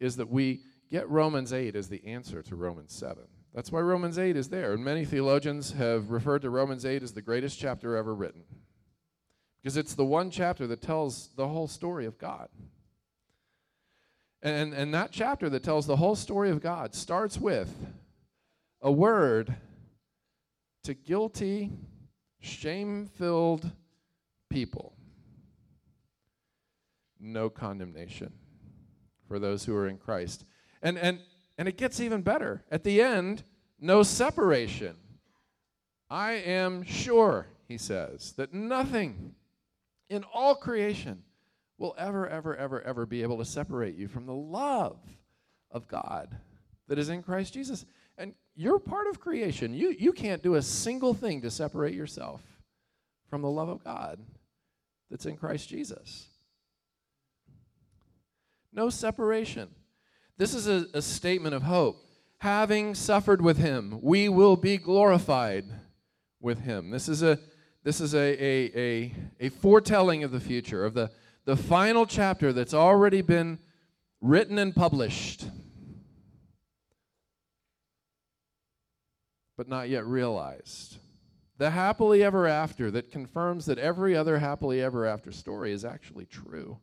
is 0.00 0.16
that 0.16 0.28
we 0.28 0.60
get 0.90 1.08
Romans 1.08 1.52
8 1.52 1.76
as 1.76 1.88
the 1.88 2.04
answer 2.06 2.42
to 2.42 2.56
Romans 2.56 2.94
7. 2.94 3.24
That's 3.54 3.72
why 3.72 3.80
Romans 3.80 4.18
8 4.18 4.36
is 4.36 4.48
there. 4.48 4.72
And 4.72 4.84
many 4.84 5.04
theologians 5.04 5.72
have 5.72 6.10
referred 6.10 6.42
to 6.42 6.50
Romans 6.50 6.84
8 6.84 7.02
as 7.02 7.12
the 7.12 7.22
greatest 7.22 7.58
chapter 7.58 7.96
ever 7.96 8.14
written. 8.14 8.44
Because 9.62 9.76
it's 9.76 9.94
the 9.94 10.04
one 10.04 10.30
chapter 10.30 10.66
that 10.66 10.82
tells 10.82 11.28
the 11.36 11.48
whole 11.48 11.66
story 11.66 12.06
of 12.06 12.18
God. 12.18 12.48
And, 14.42 14.72
and 14.72 14.94
that 14.94 15.10
chapter 15.10 15.50
that 15.50 15.64
tells 15.64 15.86
the 15.86 15.96
whole 15.96 16.14
story 16.14 16.50
of 16.50 16.62
God 16.62 16.94
starts 16.94 17.38
with 17.38 17.74
a 18.80 18.92
word 18.92 19.54
to 20.84 20.94
guilty, 20.94 21.72
shame 22.40 23.06
filled 23.18 23.68
people 24.48 24.94
no 27.20 27.50
condemnation 27.50 28.32
for 29.28 29.38
those 29.38 29.64
who 29.64 29.76
are 29.76 29.86
in 29.86 29.98
Christ. 29.98 30.44
And, 30.82 30.98
and, 30.98 31.20
and 31.56 31.68
it 31.68 31.76
gets 31.76 32.00
even 32.00 32.22
better. 32.22 32.64
At 32.70 32.82
the 32.82 33.00
end, 33.00 33.44
no 33.78 34.02
separation. 34.02 34.96
I 36.10 36.32
am 36.32 36.82
sure, 36.82 37.46
he 37.66 37.78
says, 37.78 38.32
that 38.32 38.54
nothing 38.54 39.34
in 40.08 40.24
all 40.32 40.54
creation 40.54 41.22
will 41.76 41.94
ever, 41.98 42.28
ever, 42.28 42.56
ever, 42.56 42.80
ever 42.82 43.06
be 43.06 43.22
able 43.22 43.38
to 43.38 43.44
separate 43.44 43.94
you 43.94 44.08
from 44.08 44.26
the 44.26 44.34
love 44.34 44.98
of 45.70 45.86
God 45.86 46.34
that 46.88 46.98
is 46.98 47.08
in 47.08 47.22
Christ 47.22 47.52
Jesus. 47.52 47.84
And 48.16 48.34
you're 48.56 48.80
part 48.80 49.06
of 49.06 49.20
creation. 49.20 49.74
You, 49.74 49.94
you 49.96 50.12
can't 50.12 50.42
do 50.42 50.56
a 50.56 50.62
single 50.62 51.14
thing 51.14 51.42
to 51.42 51.50
separate 51.50 51.94
yourself 51.94 52.42
from 53.28 53.42
the 53.42 53.50
love 53.50 53.68
of 53.68 53.84
God 53.84 54.18
that's 55.10 55.26
in 55.26 55.36
Christ 55.36 55.68
Jesus. 55.68 56.26
No 58.72 58.90
separation. 58.90 59.68
This 60.36 60.54
is 60.54 60.68
a, 60.68 60.86
a 60.94 61.02
statement 61.02 61.54
of 61.54 61.62
hope. 61.62 61.96
Having 62.38 62.94
suffered 62.94 63.42
with 63.42 63.58
him, 63.58 63.98
we 64.00 64.28
will 64.28 64.56
be 64.56 64.76
glorified 64.76 65.64
with 66.40 66.60
him. 66.60 66.90
This 66.90 67.08
is 67.08 67.22
a 67.22 67.38
this 67.88 68.00
is 68.00 68.14
a, 68.14 68.18
a, 68.18 68.72
a, 68.76 69.14
a 69.40 69.48
foretelling 69.48 70.22
of 70.22 70.30
the 70.30 70.40
future, 70.40 70.84
of 70.84 70.92
the, 70.94 71.10
the 71.46 71.56
final 71.56 72.04
chapter 72.04 72.52
that's 72.52 72.74
already 72.74 73.22
been 73.22 73.58
written 74.20 74.58
and 74.58 74.74
published, 74.74 75.46
but 79.56 79.68
not 79.68 79.88
yet 79.88 80.04
realized. 80.04 80.98
The 81.56 81.70
happily 81.70 82.22
ever 82.22 82.46
after 82.46 82.90
that 82.90 83.10
confirms 83.10 83.64
that 83.66 83.78
every 83.78 84.14
other 84.14 84.38
happily 84.38 84.82
ever 84.82 85.06
after 85.06 85.32
story 85.32 85.72
is 85.72 85.84
actually 85.84 86.26
true. 86.26 86.78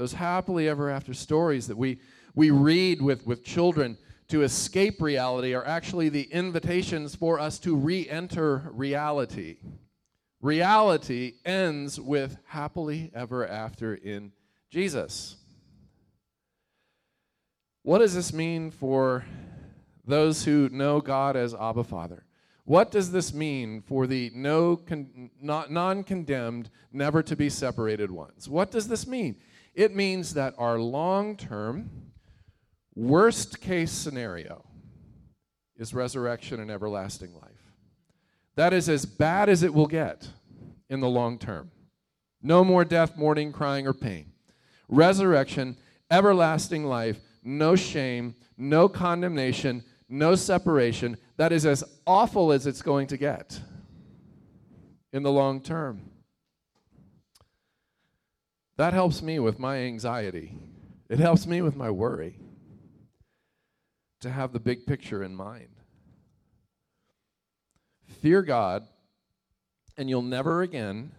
Those 0.00 0.14
happily 0.14 0.66
ever 0.66 0.88
after 0.88 1.12
stories 1.12 1.66
that 1.66 1.76
we, 1.76 1.98
we 2.34 2.50
read 2.50 3.02
with, 3.02 3.26
with 3.26 3.44
children 3.44 3.98
to 4.28 4.44
escape 4.44 5.02
reality 5.02 5.52
are 5.52 5.62
actually 5.66 6.08
the 6.08 6.22
invitations 6.32 7.14
for 7.14 7.38
us 7.38 7.58
to 7.58 7.76
re 7.76 8.08
enter 8.08 8.70
reality. 8.72 9.58
Reality 10.40 11.34
ends 11.44 12.00
with 12.00 12.38
happily 12.46 13.10
ever 13.14 13.46
after 13.46 13.94
in 13.94 14.32
Jesus. 14.70 15.36
What 17.82 17.98
does 17.98 18.14
this 18.14 18.32
mean 18.32 18.70
for 18.70 19.26
those 20.06 20.46
who 20.46 20.70
know 20.70 21.02
God 21.02 21.36
as 21.36 21.52
Abba 21.52 21.84
Father? 21.84 22.24
What 22.64 22.90
does 22.90 23.12
this 23.12 23.34
mean 23.34 23.82
for 23.82 24.06
the 24.06 24.30
no 24.34 24.76
con- 24.76 25.30
non 25.42 26.04
condemned, 26.04 26.70
never 26.90 27.22
to 27.22 27.36
be 27.36 27.50
separated 27.50 28.10
ones? 28.10 28.48
What 28.48 28.70
does 28.70 28.88
this 28.88 29.06
mean? 29.06 29.36
It 29.80 29.96
means 29.96 30.34
that 30.34 30.52
our 30.58 30.78
long 30.78 31.38
term, 31.38 31.88
worst 32.94 33.62
case 33.62 33.90
scenario 33.90 34.62
is 35.74 35.94
resurrection 35.94 36.60
and 36.60 36.70
everlasting 36.70 37.32
life. 37.32 37.72
That 38.56 38.74
is 38.74 38.90
as 38.90 39.06
bad 39.06 39.48
as 39.48 39.62
it 39.62 39.72
will 39.72 39.86
get 39.86 40.28
in 40.90 41.00
the 41.00 41.08
long 41.08 41.38
term. 41.38 41.70
No 42.42 42.62
more 42.62 42.84
death, 42.84 43.16
mourning, 43.16 43.52
crying, 43.52 43.86
or 43.86 43.94
pain. 43.94 44.32
Resurrection, 44.90 45.78
everlasting 46.10 46.84
life, 46.84 47.18
no 47.42 47.74
shame, 47.74 48.34
no 48.58 48.86
condemnation, 48.86 49.82
no 50.10 50.34
separation. 50.34 51.16
That 51.38 51.52
is 51.52 51.64
as 51.64 51.82
awful 52.06 52.52
as 52.52 52.66
it's 52.66 52.82
going 52.82 53.06
to 53.06 53.16
get 53.16 53.58
in 55.14 55.22
the 55.22 55.32
long 55.32 55.62
term. 55.62 56.09
That 58.80 58.94
helps 58.94 59.20
me 59.20 59.38
with 59.38 59.58
my 59.58 59.76
anxiety. 59.80 60.54
It 61.10 61.18
helps 61.18 61.46
me 61.46 61.60
with 61.60 61.76
my 61.76 61.90
worry 61.90 62.38
to 64.20 64.30
have 64.30 64.54
the 64.54 64.58
big 64.58 64.86
picture 64.86 65.22
in 65.22 65.36
mind. 65.36 65.68
Fear 68.22 68.40
God, 68.40 68.88
and 69.98 70.08
you'll 70.08 70.22
never 70.22 70.62
again 70.62 71.12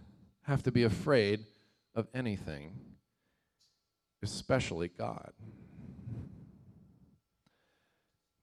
have 0.45 0.63
to 0.63 0.71
be 0.71 0.81
afraid 0.81 1.45
of 1.93 2.07
anything, 2.15 2.79
especially 4.23 4.87
God. 4.87 5.31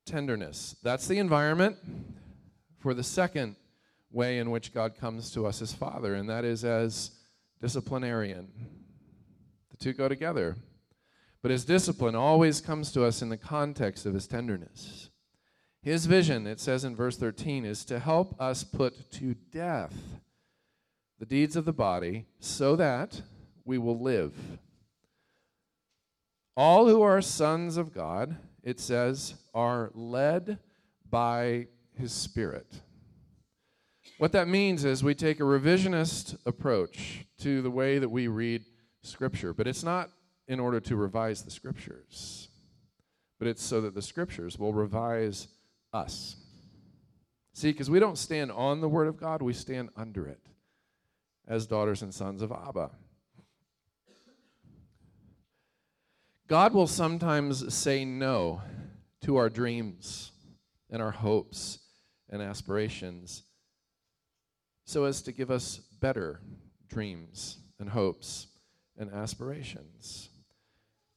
Tenderness. 0.06 0.76
That's 0.84 1.08
the 1.08 1.18
environment 1.18 1.76
for 2.78 2.94
the 2.94 3.02
second 3.02 3.56
way 4.12 4.38
in 4.38 4.52
which 4.52 4.72
God 4.72 4.94
comes 4.96 5.32
to 5.32 5.44
us 5.44 5.60
as 5.60 5.72
Father, 5.72 6.14
and 6.14 6.30
that 6.30 6.44
is 6.44 6.64
as 6.64 7.10
disciplinarian. 7.60 8.77
Two 9.78 9.92
go 9.92 10.08
together. 10.08 10.56
But 11.42 11.50
his 11.50 11.64
discipline 11.64 12.14
always 12.14 12.60
comes 12.60 12.90
to 12.92 13.04
us 13.04 13.22
in 13.22 13.28
the 13.28 13.36
context 13.36 14.06
of 14.06 14.14
his 14.14 14.26
tenderness. 14.26 15.10
His 15.82 16.06
vision, 16.06 16.46
it 16.46 16.60
says 16.60 16.84
in 16.84 16.96
verse 16.96 17.16
13, 17.16 17.64
is 17.64 17.84
to 17.84 18.00
help 18.00 18.38
us 18.40 18.64
put 18.64 19.10
to 19.12 19.34
death 19.52 19.94
the 21.18 21.26
deeds 21.26 21.56
of 21.56 21.64
the 21.64 21.72
body 21.72 22.26
so 22.40 22.76
that 22.76 23.22
we 23.64 23.78
will 23.78 24.00
live. 24.00 24.34
All 26.56 26.88
who 26.88 27.02
are 27.02 27.22
sons 27.22 27.76
of 27.76 27.94
God, 27.94 28.36
it 28.64 28.80
says, 28.80 29.34
are 29.54 29.92
led 29.94 30.58
by 31.08 31.68
his 31.96 32.12
Spirit. 32.12 32.66
What 34.18 34.32
that 34.32 34.48
means 34.48 34.84
is 34.84 35.04
we 35.04 35.14
take 35.14 35.38
a 35.38 35.44
revisionist 35.44 36.36
approach 36.44 37.26
to 37.38 37.62
the 37.62 37.70
way 37.70 38.00
that 38.00 38.08
we 38.08 38.26
read 38.26 38.64
Scripture, 39.02 39.54
but 39.54 39.66
it's 39.66 39.82
not 39.82 40.10
in 40.46 40.60
order 40.60 40.80
to 40.80 40.96
revise 40.96 41.42
the 41.42 41.50
Scriptures, 41.50 42.48
but 43.38 43.48
it's 43.48 43.62
so 43.62 43.80
that 43.80 43.94
the 43.94 44.02
Scriptures 44.02 44.58
will 44.58 44.72
revise 44.72 45.48
us. 45.92 46.36
See, 47.52 47.72
because 47.72 47.90
we 47.90 48.00
don't 48.00 48.18
stand 48.18 48.52
on 48.52 48.80
the 48.80 48.88
Word 48.88 49.08
of 49.08 49.16
God, 49.16 49.42
we 49.42 49.52
stand 49.52 49.90
under 49.96 50.26
it 50.26 50.40
as 51.46 51.66
daughters 51.66 52.02
and 52.02 52.14
sons 52.14 52.42
of 52.42 52.52
Abba. 52.52 52.90
God 56.46 56.72
will 56.72 56.86
sometimes 56.86 57.74
say 57.74 58.04
no 58.04 58.62
to 59.22 59.36
our 59.36 59.50
dreams 59.50 60.32
and 60.90 61.02
our 61.02 61.10
hopes 61.10 61.78
and 62.30 62.40
aspirations 62.40 63.42
so 64.84 65.04
as 65.04 65.20
to 65.22 65.32
give 65.32 65.50
us 65.50 65.80
better 66.00 66.40
dreams 66.88 67.58
and 67.78 67.90
hopes 67.90 68.47
and 68.98 69.12
aspirations. 69.12 70.30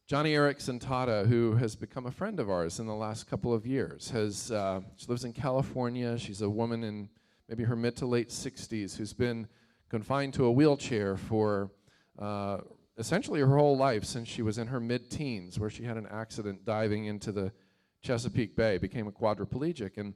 Joni 0.10 0.34
Eareckson 0.34 0.80
Tada, 0.80 1.26
who 1.26 1.56
has 1.56 1.76
become 1.76 2.06
a 2.06 2.12
friend 2.12 2.40
of 2.40 2.50
ours 2.50 2.80
in 2.80 2.86
the 2.86 2.94
last 2.94 3.30
couple 3.30 3.54
of 3.54 3.66
years, 3.66 4.10
has 4.10 4.52
uh, 4.52 4.82
she 4.98 5.08
lives 5.08 5.24
in 5.24 5.32
California. 5.32 6.18
She's 6.18 6.42
a 6.42 6.50
woman 6.50 6.84
in 6.84 7.10
maybe 7.48 7.64
her 7.64 7.76
mid 7.76 7.96
to 7.98 8.06
late 8.06 8.30
60s 8.30 8.98
who's 8.98 9.14
been 9.14 9.48
confined 9.90 10.34
to 10.34 10.46
a 10.46 10.52
wheelchair 10.52 11.16
for 11.18 11.72
uh, 12.20 12.58
essentially 12.98 13.40
her 13.40 13.58
whole 13.58 13.78
life 13.78 14.04
since 14.04 14.28
she 14.28 14.42
was 14.42 14.58
in 14.58 14.68
her 14.68 14.80
mid-teens, 14.80 15.60
where 15.60 15.70
she 15.70 15.84
had 15.84 15.98
an 15.98 16.08
accident 16.12 16.66
diving 16.66 17.06
into 17.06 17.32
the 17.32 17.52
Chesapeake 18.02 18.56
Bay, 18.56 18.78
became 18.78 19.08
a 19.08 19.12
quadriplegic, 19.12 19.98
and 19.98 20.14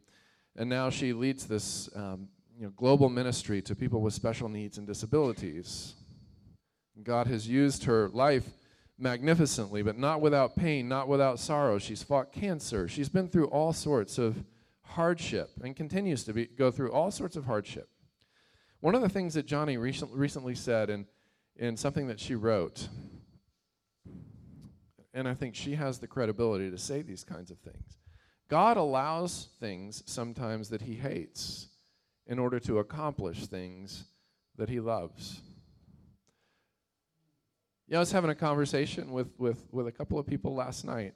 and 0.58 0.70
now 0.70 0.90
she 0.90 1.14
leads 1.14 1.46
this 1.46 1.90
um, 1.96 2.30
you 2.58 2.66
know, 2.66 2.72
global 2.76 3.10
ministry 3.10 3.62
to 3.62 3.76
people 3.76 4.02
with 4.02 4.14
special 4.14 4.48
needs 4.48 4.78
and 4.78 4.88
disabilities. 4.88 5.96
God 7.04 7.28
has 7.28 7.48
used 7.48 7.84
her 7.86 8.10
life 8.10 8.46
magnificently, 8.98 9.82
but 9.82 9.98
not 9.98 10.22
without 10.22 10.56
pain, 10.56 10.88
not 10.88 11.08
without 11.08 11.40
sorrow. 11.40 11.78
She's 11.78 12.04
fought 12.04 12.32
cancer. 12.32 12.88
She's 12.88 13.10
been 13.10 13.28
through 13.28 13.48
all 13.48 13.74
sorts 13.74 14.18
of 14.18 14.44
hardship 14.82 15.52
and 15.62 15.76
continues 15.76 16.24
to 16.24 16.34
be, 16.34 16.46
go 16.46 16.72
through 16.72 16.92
all 16.92 17.12
sorts 17.12 17.36
of 17.36 17.46
hardship. 17.46 17.90
One 18.80 18.96
of 18.96 19.02
the 19.02 19.10
things 19.10 19.34
that 19.34 19.48
Joni 19.48 19.80
recent, 19.80 20.12
recently 20.14 20.56
said 20.56 20.90
in, 20.90 21.06
in 21.58 21.76
something 21.76 22.08
that 22.08 22.20
she 22.20 22.36
wrote, 22.36 22.88
and 25.14 25.28
I 25.28 25.34
think 25.34 25.56
she 25.56 25.76
has 25.76 26.00
the 26.00 26.08
credibility 26.08 26.70
to 26.70 26.78
say 26.78 27.02
these 27.02 27.24
kinds 27.24 27.52
of 27.52 27.58
things. 27.60 27.98
God 28.48 28.78
allows 28.78 29.50
things 29.60 30.04
sometimes 30.06 30.70
that 30.70 30.82
he 30.82 30.96
hates 30.96 31.68
in 32.28 32.38
order 32.38 32.60
to 32.62 32.80
accomplish 32.80 33.48
things 33.48 34.06
that 34.58 34.70
he 34.70 34.80
loves. 34.80 35.42
Yeah, 37.88 37.98
I 37.98 38.00
was 38.00 38.12
having 38.12 38.32
a 38.32 38.36
conversation 38.36 39.12
with, 39.12 39.28
with, 39.38 39.68
with 39.72 39.86
a 39.86 39.92
couple 39.92 40.18
of 40.18 40.26
people 40.26 40.56
last 40.56 40.86
night, 40.86 41.14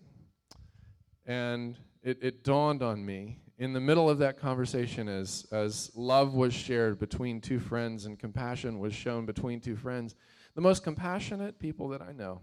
and 1.25 1.75
it, 2.03 2.19
it 2.21 2.43
dawned 2.43 2.83
on 2.83 3.03
me 3.03 3.39
in 3.57 3.73
the 3.73 3.79
middle 3.79 4.07
of 4.07 4.19
that 4.19 4.39
conversation 4.39 5.09
as, 5.09 5.47
as 5.51 5.91
love 5.95 6.35
was 6.35 6.53
shared 6.53 6.99
between 6.99 7.41
two 7.41 7.59
friends 7.59 8.05
and 8.05 8.19
compassion 8.19 8.77
was 8.77 8.93
shown 8.93 9.25
between 9.25 9.59
two 9.59 9.75
friends, 9.75 10.13
the 10.53 10.61
most 10.61 10.83
compassionate 10.83 11.57
people 11.57 11.89
that 11.89 12.03
I 12.03 12.11
know 12.11 12.39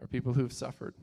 are 0.00 0.06
people 0.06 0.32
who've 0.32 0.52
suffered. 0.52 0.94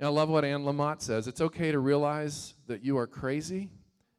I 0.00 0.08
love 0.08 0.28
what 0.28 0.44
Anne 0.44 0.64
Lamott 0.64 1.02
says. 1.02 1.28
It's 1.28 1.40
okay 1.40 1.72
to 1.72 1.78
realize 1.78 2.54
that 2.66 2.84
you 2.84 2.98
are 2.98 3.06
crazy 3.06 3.70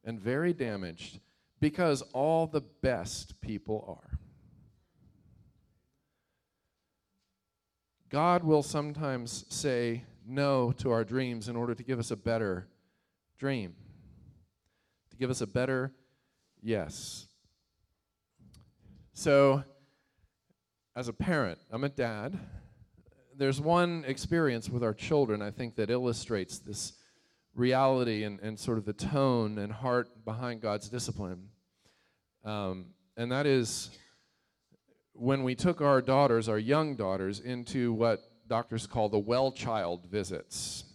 and 0.06 0.19
very 0.19 0.54
damaged 0.54 1.19
because 1.60 2.02
all 2.13 2.47
the 2.47 2.62
best 2.62 3.39
people 3.41 3.86
are. 3.88 4.18
God 8.10 8.43
will 8.43 8.63
sometimes 8.63 9.45
say 9.50 10.04
no 10.26 10.72
to 10.74 10.91
our 10.91 11.04
dreams 11.04 11.48
in 11.48 11.56
order 11.56 11.76
to 11.76 11.84
give 11.84 12.00
us 12.00 12.10
a 12.10 12.15
better 12.15 12.67
dream, 13.38 13.76
to 15.12 15.17
give 15.17 15.30
us 15.30 15.41
a 15.41 15.48
better 15.48 15.93
yes. 16.62 17.28
So, 19.13 19.63
as 20.95 21.08
a 21.08 21.13
parent, 21.13 21.60
I'm 21.72 21.84
a 21.84 21.89
dad. 21.89 22.38
There's 23.38 23.62
one 23.62 24.04
experience 24.08 24.69
with 24.69 24.84
our 24.84 24.93
children, 24.93 25.41
I 25.41 25.52
think, 25.52 25.76
that 25.76 25.89
illustrates 25.89 26.58
this 26.60 26.93
reality 27.54 28.24
and, 28.24 28.39
and 28.39 28.58
sort 28.58 28.78
of 28.78 28.86
the 28.86 28.93
tone 28.93 29.60
and 29.60 29.72
heart 29.72 30.26
behind 30.26 30.62
God's 30.62 30.89
discipline. 30.89 31.50
Um, 32.43 32.88
and 33.17 33.32
that 33.32 33.45
is 33.45 33.91
when 35.19 35.43
we 35.43 35.53
took 35.53 35.82
our 35.82 36.01
daughters, 36.01 36.47
our 36.47 36.58
young 36.58 36.95
daughters, 36.95 37.41
into 37.41 37.91
what 37.91 38.23
doctors 38.47 38.88
call 38.88 39.10
the 39.10 39.19
well 39.19 39.51
child 39.51 40.05
visits. 40.10 40.86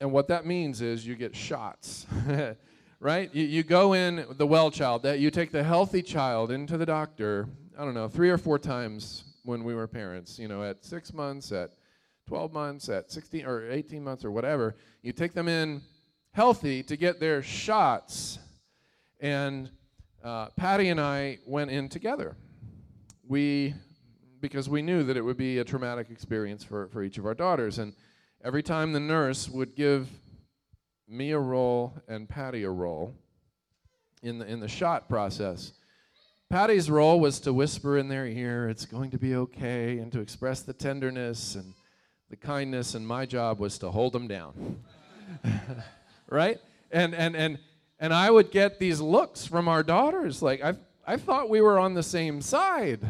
And 0.00 0.12
what 0.12 0.28
that 0.28 0.44
means 0.44 0.82
is 0.82 1.06
you 1.06 1.14
get 1.14 1.36
shots, 1.36 2.06
right? 3.00 3.32
You, 3.32 3.44
you 3.44 3.62
go 3.62 3.92
in 3.92 4.26
the 4.36 4.46
well 4.46 4.70
child, 4.70 5.04
that 5.04 5.20
you 5.20 5.30
take 5.30 5.52
the 5.52 5.62
healthy 5.62 6.02
child 6.02 6.50
into 6.50 6.76
the 6.76 6.84
doctor, 6.84 7.48
I 7.78 7.84
don't 7.84 7.94
know, 7.94 8.08
three 8.08 8.30
or 8.30 8.38
four 8.38 8.58
times 8.58 9.24
when 9.44 9.62
we 9.62 9.74
were 9.74 9.86
parents, 9.86 10.38
you 10.38 10.48
know, 10.48 10.64
at 10.64 10.84
six 10.84 11.12
months, 11.12 11.52
at 11.52 11.70
12 12.26 12.52
months, 12.52 12.88
at 12.88 13.10
16 13.10 13.46
or 13.46 13.70
18 13.70 14.02
months 14.02 14.24
or 14.24 14.30
whatever. 14.30 14.74
You 15.02 15.12
take 15.12 15.32
them 15.32 15.46
in 15.46 15.82
healthy 16.32 16.82
to 16.82 16.96
get 16.96 17.20
their 17.20 17.42
shots. 17.42 18.40
And 19.20 19.70
uh, 20.24 20.46
Patty 20.56 20.88
and 20.88 21.00
I 21.00 21.38
went 21.46 21.70
in 21.70 21.88
together 21.88 22.36
we 23.28 23.74
because 24.44 24.68
we 24.68 24.82
knew 24.82 25.02
that 25.04 25.16
it 25.16 25.22
would 25.22 25.38
be 25.38 25.58
a 25.58 25.64
traumatic 25.64 26.10
experience 26.10 26.62
for, 26.62 26.88
for 26.88 27.02
each 27.02 27.16
of 27.16 27.24
our 27.24 27.32
daughters. 27.32 27.78
And 27.78 27.94
every 28.44 28.62
time 28.62 28.92
the 28.92 29.00
nurse 29.00 29.48
would 29.48 29.74
give 29.74 30.10
me 31.08 31.30
a 31.30 31.38
roll 31.38 31.94
and 32.08 32.28
Patty 32.28 32.64
a 32.64 32.70
roll 32.70 33.14
in 34.22 34.38
the, 34.38 34.46
in 34.46 34.60
the 34.60 34.68
shot 34.68 35.08
process, 35.08 35.72
Patty's 36.50 36.90
role 36.90 37.20
was 37.20 37.40
to 37.40 37.54
whisper 37.54 37.96
in 37.96 38.08
their 38.08 38.26
ear, 38.26 38.68
it's 38.68 38.84
going 38.84 39.10
to 39.12 39.18
be 39.18 39.34
okay, 39.34 39.96
and 39.96 40.12
to 40.12 40.20
express 40.20 40.60
the 40.60 40.74
tenderness 40.74 41.54
and 41.54 41.72
the 42.28 42.36
kindness, 42.36 42.94
and 42.94 43.06
my 43.06 43.24
job 43.24 43.58
was 43.58 43.78
to 43.78 43.90
hold 43.90 44.12
them 44.12 44.28
down. 44.28 44.84
right? 46.28 46.58
And, 46.90 47.14
and, 47.14 47.34
and, 47.34 47.58
and 47.98 48.12
I 48.12 48.30
would 48.30 48.50
get 48.50 48.78
these 48.78 49.00
looks 49.00 49.46
from 49.46 49.68
our 49.68 49.82
daughters 49.82 50.42
like, 50.42 50.62
I've, 50.62 50.78
I 51.06 51.16
thought 51.16 51.50
we 51.50 51.60
were 51.60 51.78
on 51.78 51.94
the 51.94 52.02
same 52.02 52.40
side. 52.40 53.00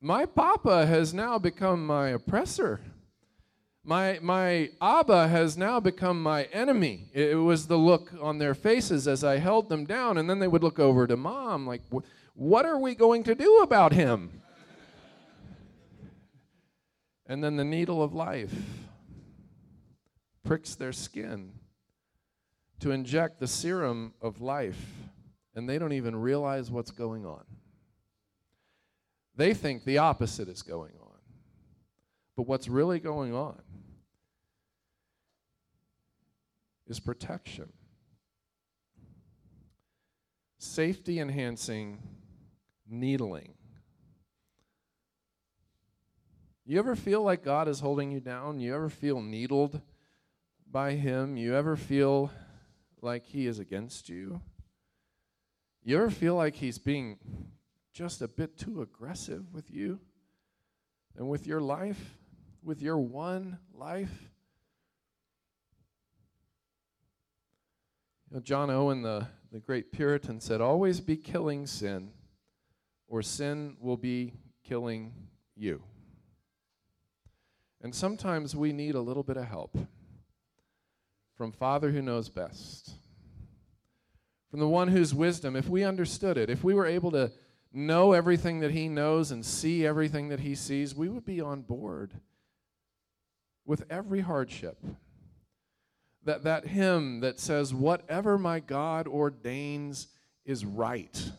My 0.00 0.26
papa 0.26 0.86
has 0.86 1.14
now 1.14 1.38
become 1.38 1.86
my 1.86 2.08
oppressor. 2.10 2.80
My, 3.84 4.18
my 4.22 4.70
Abba 4.80 5.28
has 5.28 5.56
now 5.56 5.78
become 5.78 6.22
my 6.22 6.44
enemy. 6.44 7.10
It 7.12 7.36
was 7.36 7.66
the 7.66 7.76
look 7.76 8.12
on 8.20 8.38
their 8.38 8.54
faces 8.54 9.06
as 9.06 9.22
I 9.22 9.38
held 9.38 9.68
them 9.68 9.84
down, 9.84 10.18
and 10.18 10.28
then 10.28 10.38
they 10.38 10.48
would 10.48 10.62
look 10.62 10.78
over 10.78 11.06
to 11.06 11.16
mom, 11.16 11.66
like, 11.66 11.82
What 12.34 12.64
are 12.64 12.78
we 12.78 12.94
going 12.94 13.22
to 13.24 13.34
do 13.34 13.58
about 13.58 13.92
him? 13.92 14.40
and 17.26 17.42
then 17.42 17.56
the 17.56 17.64
needle 17.64 18.02
of 18.02 18.12
life 18.12 18.54
pricks 20.44 20.74
their 20.74 20.92
skin 20.92 21.52
to 22.80 22.90
inject 22.90 23.40
the 23.40 23.46
serum 23.46 24.12
of 24.20 24.42
life 24.42 25.03
and 25.54 25.68
they 25.68 25.78
don't 25.78 25.92
even 25.92 26.16
realize 26.16 26.70
what's 26.70 26.90
going 26.90 27.24
on. 27.24 27.44
They 29.36 29.54
think 29.54 29.84
the 29.84 29.98
opposite 29.98 30.48
is 30.48 30.62
going 30.62 30.92
on. 31.00 31.18
But 32.36 32.46
what's 32.46 32.68
really 32.68 32.98
going 32.98 33.34
on 33.34 33.60
is 36.86 37.00
protection, 37.00 37.72
safety 40.58 41.20
enhancing 41.20 42.02
needling. 42.88 43.54
You 46.66 46.78
ever 46.78 46.96
feel 46.96 47.22
like 47.22 47.44
God 47.44 47.68
is 47.68 47.80
holding 47.80 48.10
you 48.10 48.20
down? 48.20 48.58
You 48.58 48.74
ever 48.74 48.88
feel 48.88 49.20
needled 49.20 49.80
by 50.70 50.92
Him? 50.92 51.36
You 51.36 51.54
ever 51.54 51.76
feel 51.76 52.30
like 53.04 53.26
he 53.26 53.46
is 53.46 53.58
against 53.58 54.08
you? 54.08 54.40
You 55.86 55.98
ever 55.98 56.10
feel 56.10 56.34
like 56.34 56.54
he's 56.54 56.78
being 56.78 57.18
just 57.92 58.22
a 58.22 58.28
bit 58.28 58.56
too 58.56 58.80
aggressive 58.80 59.52
with 59.52 59.70
you 59.70 60.00
and 61.14 61.28
with 61.28 61.46
your 61.46 61.60
life, 61.60 62.16
with 62.62 62.80
your 62.80 62.96
one 62.96 63.58
life? 63.74 64.30
You 68.30 68.36
know, 68.36 68.40
John 68.40 68.70
Owen, 68.70 69.02
the, 69.02 69.26
the 69.52 69.60
great 69.60 69.92
Puritan, 69.92 70.40
said, 70.40 70.62
Always 70.62 71.00
be 71.00 71.18
killing 71.18 71.66
sin, 71.66 72.12
or 73.06 73.20
sin 73.20 73.76
will 73.78 73.98
be 73.98 74.32
killing 74.66 75.12
you. 75.54 75.82
And 77.82 77.94
sometimes 77.94 78.56
we 78.56 78.72
need 78.72 78.94
a 78.94 79.02
little 79.02 79.22
bit 79.22 79.36
of 79.36 79.44
help 79.44 79.76
from 81.36 81.52
Father 81.52 81.90
who 81.90 82.00
knows 82.00 82.30
best, 82.30 82.92
from 84.54 84.60
the 84.60 84.68
one 84.68 84.86
whose 84.86 85.12
wisdom, 85.12 85.56
if 85.56 85.68
we 85.68 85.82
understood 85.82 86.38
it, 86.38 86.48
if 86.48 86.62
we 86.62 86.74
were 86.74 86.86
able 86.86 87.10
to 87.10 87.32
know 87.72 88.12
everything 88.12 88.60
that 88.60 88.70
he 88.70 88.86
knows 88.86 89.32
and 89.32 89.44
see 89.44 89.84
everything 89.84 90.28
that 90.28 90.38
he 90.38 90.54
sees, 90.54 90.94
we 90.94 91.08
would 91.08 91.24
be 91.24 91.40
on 91.40 91.62
board 91.62 92.12
with 93.64 93.82
every 93.90 94.20
hardship. 94.20 94.78
That, 96.22 96.44
that 96.44 96.68
hymn 96.68 97.18
that 97.18 97.40
says, 97.40 97.74
Whatever 97.74 98.38
my 98.38 98.60
God 98.60 99.08
ordains 99.08 100.06
is 100.44 100.64
right, 100.64 101.32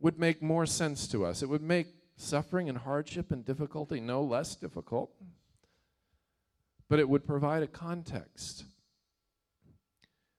would 0.00 0.18
make 0.18 0.42
more 0.42 0.66
sense 0.66 1.06
to 1.06 1.24
us. 1.24 1.40
It 1.40 1.48
would 1.48 1.62
make 1.62 1.86
suffering 2.16 2.68
and 2.68 2.78
hardship 2.78 3.30
and 3.30 3.44
difficulty 3.44 4.00
no 4.00 4.24
less 4.24 4.56
difficult, 4.56 5.12
but 6.88 6.98
it 6.98 7.08
would 7.08 7.24
provide 7.24 7.62
a 7.62 7.68
context 7.68 8.64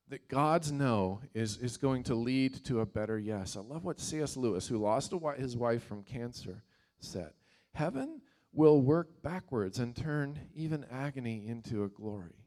that 0.10 0.28
God's 0.28 0.72
no 0.72 1.22
is, 1.34 1.58
is 1.58 1.78
going 1.78 2.04
to 2.04 2.16
lead 2.16 2.64
to 2.66 2.82
a 2.82 2.86
better 2.86 3.18
yes. 3.18 3.58
I 3.58 3.62
love 3.62 3.84
what 3.84 4.00
C.S. 4.00 4.38
Lewis, 4.38 4.68
who 4.68 4.78
lost 4.78 5.14
his 5.38 5.58
wife 5.58 5.84
from 5.84 6.04
cancer, 6.04 6.64
said 7.00 7.32
Heaven 7.74 8.22
will 8.54 8.82
work 8.82 9.22
backwards 9.22 9.80
and 9.80 9.96
turn 9.96 10.40
even 10.56 10.86
agony 10.92 11.48
into 11.48 11.84
a 11.84 11.90
glory. 11.90 12.46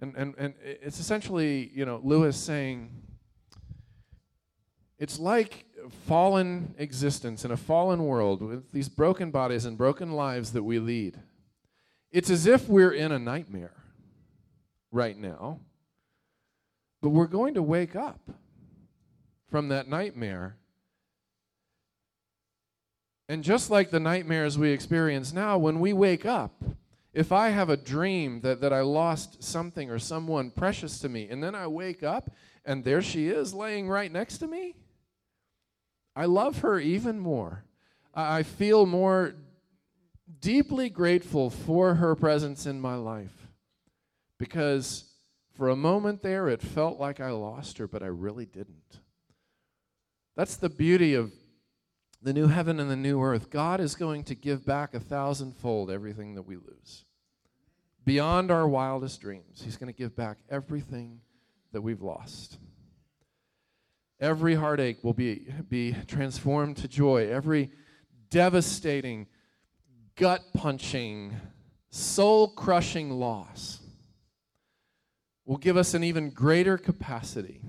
And, 0.00 0.14
and, 0.16 0.34
and 0.38 0.54
it's 0.62 1.00
essentially, 1.00 1.70
you 1.74 1.84
know, 1.84 2.00
Lewis 2.02 2.36
saying, 2.36 2.90
it's 4.98 5.18
like 5.18 5.66
fallen 6.06 6.74
existence 6.78 7.44
in 7.44 7.50
a 7.50 7.56
fallen 7.56 8.04
world 8.04 8.42
with 8.42 8.70
these 8.72 8.88
broken 8.88 9.30
bodies 9.30 9.64
and 9.64 9.76
broken 9.76 10.12
lives 10.12 10.52
that 10.52 10.62
we 10.62 10.78
lead. 10.78 11.18
It's 12.10 12.30
as 12.30 12.46
if 12.46 12.68
we're 12.68 12.92
in 12.92 13.12
a 13.12 13.18
nightmare 13.18 13.74
right 14.90 15.16
now, 15.16 15.60
but 17.00 17.10
we're 17.10 17.26
going 17.26 17.54
to 17.54 17.62
wake 17.62 17.96
up 17.96 18.20
from 19.50 19.68
that 19.68 19.88
nightmare. 19.88 20.56
And 23.28 23.44
just 23.44 23.70
like 23.70 23.90
the 23.90 24.00
nightmares 24.00 24.56
we 24.56 24.70
experience 24.70 25.32
now, 25.32 25.58
when 25.58 25.80
we 25.80 25.92
wake 25.92 26.24
up, 26.24 26.62
if 27.12 27.32
I 27.32 27.50
have 27.50 27.68
a 27.68 27.76
dream 27.76 28.40
that, 28.40 28.60
that 28.60 28.72
I 28.72 28.80
lost 28.80 29.42
something 29.42 29.90
or 29.90 29.98
someone 29.98 30.50
precious 30.50 30.98
to 31.00 31.08
me, 31.08 31.28
and 31.28 31.42
then 31.42 31.54
I 31.54 31.66
wake 31.66 32.02
up 32.02 32.30
and 32.64 32.84
there 32.84 33.02
she 33.02 33.28
is 33.28 33.54
laying 33.54 33.88
right 33.88 34.12
next 34.12 34.38
to 34.38 34.46
me, 34.46 34.76
I 36.14 36.26
love 36.26 36.60
her 36.60 36.78
even 36.78 37.18
more. 37.18 37.64
I 38.14 38.42
feel 38.42 38.84
more 38.84 39.34
deeply 40.40 40.90
grateful 40.90 41.50
for 41.50 41.94
her 41.94 42.14
presence 42.14 42.66
in 42.66 42.80
my 42.80 42.94
life 42.96 43.48
because 44.38 45.07
for 45.58 45.68
a 45.68 45.76
moment 45.76 46.22
there 46.22 46.48
it 46.48 46.62
felt 46.62 47.00
like 47.00 47.18
I 47.18 47.32
lost 47.32 47.78
her, 47.78 47.88
but 47.88 48.00
I 48.00 48.06
really 48.06 48.46
didn't. 48.46 49.00
That's 50.36 50.54
the 50.54 50.68
beauty 50.68 51.14
of 51.14 51.32
the 52.22 52.32
new 52.32 52.46
heaven 52.46 52.78
and 52.78 52.88
the 52.88 52.96
new 52.96 53.20
earth. 53.20 53.50
God 53.50 53.80
is 53.80 53.96
going 53.96 54.22
to 54.24 54.36
give 54.36 54.64
back 54.64 54.94
a 54.94 55.00
thousandfold 55.00 55.90
everything 55.90 56.36
that 56.36 56.42
we 56.42 56.54
lose. 56.54 57.04
Beyond 58.04 58.52
our 58.52 58.68
wildest 58.68 59.20
dreams, 59.20 59.60
He's 59.64 59.76
going 59.76 59.92
to 59.92 59.98
give 59.98 60.14
back 60.14 60.38
everything 60.48 61.22
that 61.72 61.82
we've 61.82 62.02
lost. 62.02 62.56
Every 64.20 64.54
heartache 64.54 65.02
will 65.02 65.12
be, 65.12 65.48
be 65.68 65.96
transformed 66.06 66.76
to 66.78 66.88
joy. 66.88 67.28
Every 67.30 67.72
devastating, 68.30 69.26
gut 70.14 70.42
punching, 70.54 71.34
soul 71.90 72.48
crushing 72.50 73.10
loss 73.10 73.80
will 75.48 75.56
give 75.56 75.78
us 75.78 75.94
an 75.94 76.04
even 76.04 76.28
greater 76.28 76.76
capacity 76.76 77.62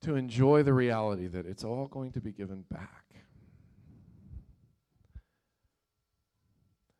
to 0.00 0.14
enjoy 0.14 0.62
the 0.62 0.72
reality 0.72 1.26
that 1.26 1.44
it's 1.44 1.62
all 1.62 1.86
going 1.86 2.10
to 2.10 2.20
be 2.22 2.32
given 2.32 2.64
back. 2.70 3.04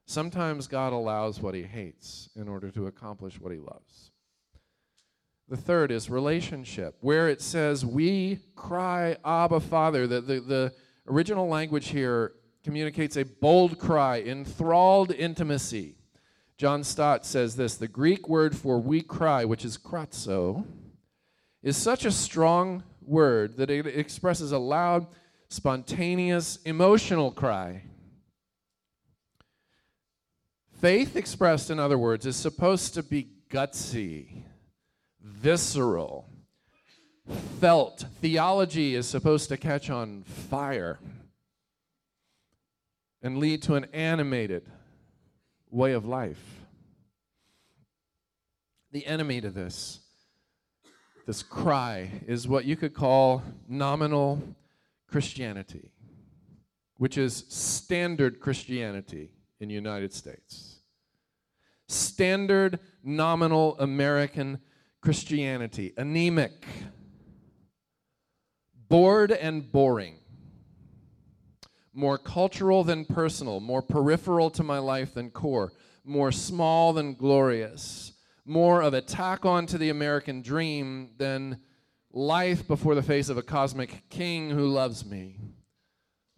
Sometimes 0.05 0.67
God 0.67 0.93
allows 0.93 1.41
what 1.41 1.55
he 1.55 1.63
hates 1.63 2.29
in 2.37 2.47
order 2.47 2.71
to 2.73 2.87
accomplish 2.87 3.41
what 3.41 3.53
he 3.53 3.59
loves. 3.59 4.11
The 5.49 5.57
third 5.57 5.91
is 5.91 6.11
relationship, 6.11 6.97
where 7.01 7.31
it 7.31 7.41
says, 7.41 7.87
We 7.87 8.41
cry, 8.55 9.17
Abba, 9.25 9.61
Father. 9.61 10.07
The, 10.07 10.21
the, 10.21 10.41
the 10.41 10.75
original 11.07 11.49
language 11.49 11.89
here 11.89 12.35
communicates 12.65 13.17
a 13.17 13.25
bold 13.25 13.79
cry, 13.79 14.21
enthralled 14.21 15.11
intimacy. 15.11 15.98
John 16.59 16.83
Stott 16.83 17.25
says 17.25 17.55
this 17.55 17.77
the 17.77 17.87
Greek 17.87 18.29
word 18.29 18.57
for 18.57 18.81
we 18.81 19.01
cry, 19.01 19.45
which 19.45 19.65
is 19.65 19.79
krazo, 19.79 20.67
is 21.63 21.77
such 21.77 22.05
a 22.05 22.11
strong 22.11 22.83
word 23.01 23.57
that 23.59 23.71
it 23.71 23.87
expresses 23.87 24.51
a 24.51 24.59
loud, 24.59 25.07
spontaneous, 25.49 26.59
emotional 26.65 27.31
cry. 27.31 27.85
Faith 30.81 31.15
expressed, 31.15 31.71
in 31.71 31.79
other 31.79 31.99
words, 31.99 32.27
is 32.27 32.37
supposed 32.37 32.95
to 32.95 33.05
be 33.05 33.29
gutsy 33.49 34.43
visceral, 35.21 36.29
felt. 37.61 38.05
Theology 38.21 38.97
is 38.97 39.07
supposed 39.07 39.49
to 39.51 39.57
catch 39.57 39.91
on 39.91 40.25
fire 40.25 40.99
and 43.23 43.39
lead 43.39 43.63
to 43.63 43.75
an 43.75 43.87
animated 43.93 44.69
way 45.71 45.93
of 45.93 46.07
life. 46.07 46.61
The 48.93 49.07
enemy 49.07 49.41
to 49.41 49.51
this, 49.51 50.01
this 51.27 51.43
cry, 51.43 52.11
is 52.27 52.49
what 52.49 52.65
you 52.65 52.77
could 52.77 52.95
call 52.95 53.43
nominal 53.69 54.43
Christianity, 55.09 55.91
which 56.97 57.19
is 57.19 57.45
standard 57.49 58.41
Christianity 58.41 59.31
in 59.61 59.69
the 59.69 59.75
United 59.75 60.13
States. 60.13 60.81
Standard 61.89 62.79
nominal 63.03 63.79
American 63.79 64.61
Christianity 65.01 65.93
anemic, 65.97 66.67
bored 68.89 69.33
and 69.33 69.71
boring, 69.71 70.18
more 71.93 72.19
cultural 72.19 72.85
than 72.85 73.05
personal, 73.05 73.61
more 73.61 73.83
peripheral 73.83 74.51
to 74.51 74.63
my 74.63 74.79
life 74.79 75.15
than 75.15 75.31
core, 75.31 75.73
more 76.05 76.33
small 76.33 76.93
than 76.93 77.15
glorious, 77.15 78.13
more 78.45 78.83
of 78.83 78.95
a 78.95 79.01
tack 79.01 79.45
on 79.45 79.67
to 79.67 79.79
the 79.79 79.91
American 79.91 80.43
dream 80.43 81.11
than 81.19 81.59
life 82.13 82.67
before 82.67 82.95
the 82.95 83.03
face 83.03 83.29
of 83.29 83.37
a 83.37 83.43
cosmic 83.43 84.09
king 84.09 84.51
who 84.51 84.69
loves 84.69 85.05
me, 85.05 85.37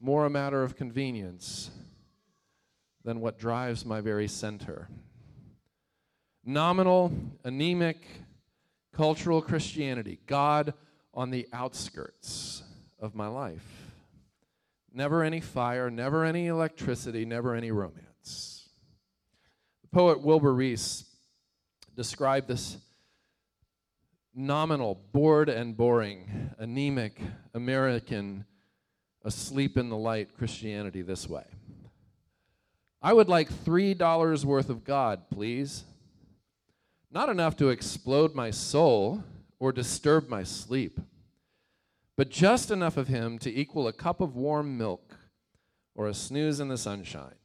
more 0.00 0.26
a 0.26 0.30
matter 0.30 0.62
of 0.62 0.76
convenience 0.76 1.70
than 3.04 3.20
what 3.20 3.38
drives 3.38 3.84
my 3.84 4.00
very 4.00 4.28
center. 4.28 4.88
Nominal, 6.44 7.12
anemic, 7.44 8.06
cultural 8.92 9.40
Christianity, 9.40 10.18
God 10.26 10.74
on 11.14 11.30
the 11.30 11.46
outskirts 11.52 12.62
of 12.98 13.14
my 13.14 13.26
life. 13.26 13.79
Never 14.92 15.22
any 15.22 15.40
fire, 15.40 15.90
never 15.90 16.24
any 16.24 16.48
electricity, 16.48 17.24
never 17.24 17.54
any 17.54 17.70
romance. 17.70 18.68
The 19.82 19.88
poet 19.88 20.20
Wilbur 20.20 20.52
Rees 20.52 21.04
described 21.94 22.48
this 22.48 22.76
nominal, 24.34 25.00
bored 25.12 25.48
and 25.48 25.76
boring, 25.76 26.50
anemic 26.58 27.20
American, 27.54 28.44
asleep 29.24 29.76
in 29.76 29.88
the 29.88 29.96
light 29.96 30.36
Christianity 30.36 31.02
this 31.02 31.28
way. 31.28 31.44
I 33.02 33.12
would 33.12 33.28
like 33.28 33.50
$3 33.50 34.44
worth 34.44 34.70
of 34.70 34.84
God, 34.84 35.30
please. 35.30 35.84
Not 37.10 37.28
enough 37.28 37.56
to 37.56 37.70
explode 37.70 38.34
my 38.34 38.50
soul 38.50 39.24
or 39.58 39.72
disturb 39.72 40.28
my 40.28 40.42
sleep, 40.42 41.00
but 42.20 42.28
just 42.28 42.70
enough 42.70 42.98
of 42.98 43.08
Him 43.08 43.38
to 43.38 43.50
equal 43.50 43.88
a 43.88 43.94
cup 43.94 44.20
of 44.20 44.36
warm 44.36 44.76
milk 44.76 45.16
or 45.94 46.06
a 46.06 46.12
snooze 46.12 46.60
in 46.60 46.68
the 46.68 46.76
sunshine. 46.76 47.36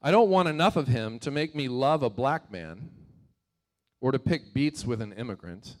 I 0.00 0.12
don't 0.12 0.30
want 0.30 0.46
enough 0.46 0.76
of 0.76 0.86
Him 0.86 1.18
to 1.18 1.32
make 1.32 1.52
me 1.52 1.66
love 1.66 2.04
a 2.04 2.10
black 2.10 2.48
man 2.52 2.90
or 4.00 4.12
to 4.12 4.20
pick 4.20 4.54
beets 4.54 4.84
with 4.84 5.02
an 5.02 5.12
immigrant. 5.14 5.74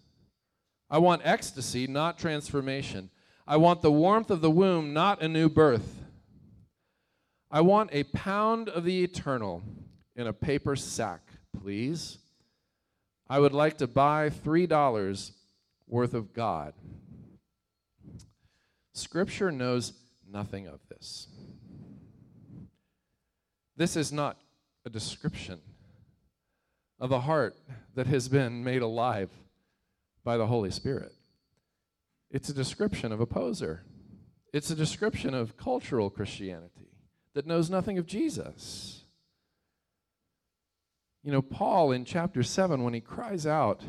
I 0.90 0.98
want 0.98 1.22
ecstasy, 1.24 1.86
not 1.86 2.18
transformation. 2.18 3.08
I 3.46 3.56
want 3.56 3.82
the 3.82 3.92
warmth 3.92 4.32
of 4.32 4.40
the 4.40 4.50
womb, 4.50 4.92
not 4.92 5.22
a 5.22 5.28
new 5.28 5.48
birth. 5.48 6.02
I 7.52 7.60
want 7.60 7.90
a 7.92 8.02
pound 8.02 8.68
of 8.68 8.82
the 8.82 9.04
eternal 9.04 9.62
in 10.16 10.26
a 10.26 10.32
paper 10.32 10.74
sack, 10.74 11.20
please. 11.56 12.18
I 13.30 13.38
would 13.38 13.52
like 13.52 13.78
to 13.78 13.86
buy 13.86 14.28
$3 14.28 15.30
worth 15.86 16.14
of 16.14 16.32
God. 16.32 16.74
Scripture 18.98 19.50
knows 19.50 19.92
nothing 20.30 20.66
of 20.66 20.80
this. 20.88 21.28
This 23.76 23.96
is 23.96 24.12
not 24.12 24.38
a 24.84 24.90
description 24.90 25.60
of 27.00 27.12
a 27.12 27.20
heart 27.20 27.56
that 27.94 28.08
has 28.08 28.28
been 28.28 28.64
made 28.64 28.82
alive 28.82 29.30
by 30.24 30.36
the 30.36 30.46
Holy 30.46 30.70
Spirit. 30.70 31.12
It's 32.30 32.48
a 32.48 32.54
description 32.54 33.12
of 33.12 33.20
a 33.20 33.26
poser. 33.26 33.84
It's 34.52 34.70
a 34.70 34.74
description 34.74 35.32
of 35.32 35.56
cultural 35.56 36.10
Christianity 36.10 36.90
that 37.34 37.46
knows 37.46 37.70
nothing 37.70 37.98
of 37.98 38.06
Jesus. 38.06 39.04
You 41.22 41.32
know, 41.32 41.42
Paul 41.42 41.92
in 41.92 42.04
chapter 42.04 42.42
7, 42.42 42.82
when 42.82 42.94
he 42.94 43.00
cries 43.00 43.46
out 43.46 43.82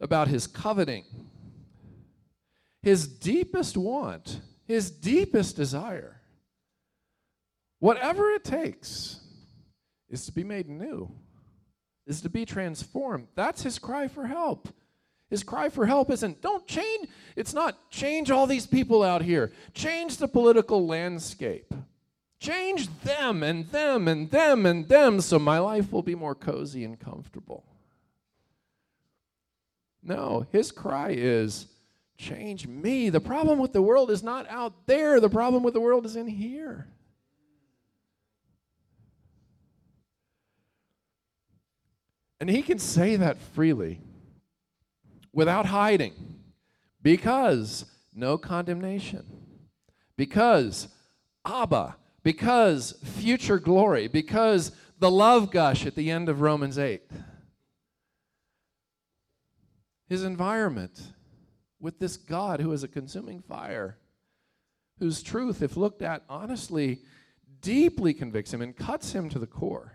about 0.00 0.28
his 0.28 0.46
coveting, 0.46 1.04
his 2.82 3.06
deepest 3.06 3.76
want, 3.76 4.40
his 4.66 4.90
deepest 4.90 5.56
desire, 5.56 6.20
whatever 7.78 8.30
it 8.30 8.44
takes, 8.44 9.20
is 10.08 10.26
to 10.26 10.32
be 10.32 10.44
made 10.44 10.68
new, 10.68 11.10
is 12.06 12.20
to 12.22 12.28
be 12.28 12.44
transformed. 12.44 13.28
That's 13.34 13.62
his 13.62 13.78
cry 13.78 14.08
for 14.08 14.26
help. 14.26 14.68
His 15.28 15.44
cry 15.44 15.68
for 15.68 15.86
help 15.86 16.10
isn't, 16.10 16.42
don't 16.42 16.66
change, 16.66 17.08
it's 17.36 17.54
not 17.54 17.90
change 17.90 18.30
all 18.30 18.46
these 18.46 18.66
people 18.66 19.02
out 19.02 19.22
here, 19.22 19.52
change 19.74 20.16
the 20.16 20.26
political 20.26 20.86
landscape. 20.86 21.72
Change 22.40 22.88
them 23.02 23.42
and 23.42 23.70
them 23.70 24.08
and 24.08 24.30
them 24.30 24.64
and 24.64 24.88
them 24.88 25.20
so 25.20 25.38
my 25.38 25.58
life 25.58 25.92
will 25.92 26.02
be 26.02 26.14
more 26.14 26.34
cozy 26.34 26.84
and 26.84 26.98
comfortable. 26.98 27.64
No, 30.02 30.46
his 30.50 30.72
cry 30.72 31.10
is, 31.10 31.66
change 32.20 32.66
me. 32.66 33.08
The 33.08 33.20
problem 33.20 33.58
with 33.58 33.72
the 33.72 33.82
world 33.82 34.10
is 34.10 34.22
not 34.22 34.48
out 34.48 34.86
there, 34.86 35.18
the 35.20 35.30
problem 35.30 35.62
with 35.62 35.74
the 35.74 35.80
world 35.80 36.04
is 36.04 36.16
in 36.16 36.28
here. 36.28 36.86
And 42.38 42.48
he 42.48 42.62
can 42.62 42.78
say 42.78 43.16
that 43.16 43.38
freely 43.38 44.00
without 45.32 45.66
hiding 45.66 46.14
because 47.02 47.84
no 48.14 48.38
condemnation, 48.38 49.24
because 50.16 50.88
Abba, 51.44 51.96
because 52.22 52.94
future 53.04 53.58
glory, 53.58 54.08
because 54.08 54.72
the 54.98 55.10
love 55.10 55.50
gush 55.50 55.86
at 55.86 55.94
the 55.94 56.10
end 56.10 56.28
of 56.28 56.40
Romans 56.40 56.78
8. 56.78 57.02
His 60.08 60.24
environment 60.24 61.12
with 61.80 61.98
this 61.98 62.16
God 62.16 62.60
who 62.60 62.72
is 62.72 62.82
a 62.82 62.88
consuming 62.88 63.40
fire, 63.40 63.96
whose 64.98 65.22
truth, 65.22 65.62
if 65.62 65.76
looked 65.76 66.02
at 66.02 66.22
honestly, 66.28 67.00
deeply 67.62 68.12
convicts 68.12 68.52
him 68.52 68.60
and 68.60 68.76
cuts 68.76 69.12
him 69.12 69.28
to 69.30 69.38
the 69.38 69.46
core, 69.46 69.94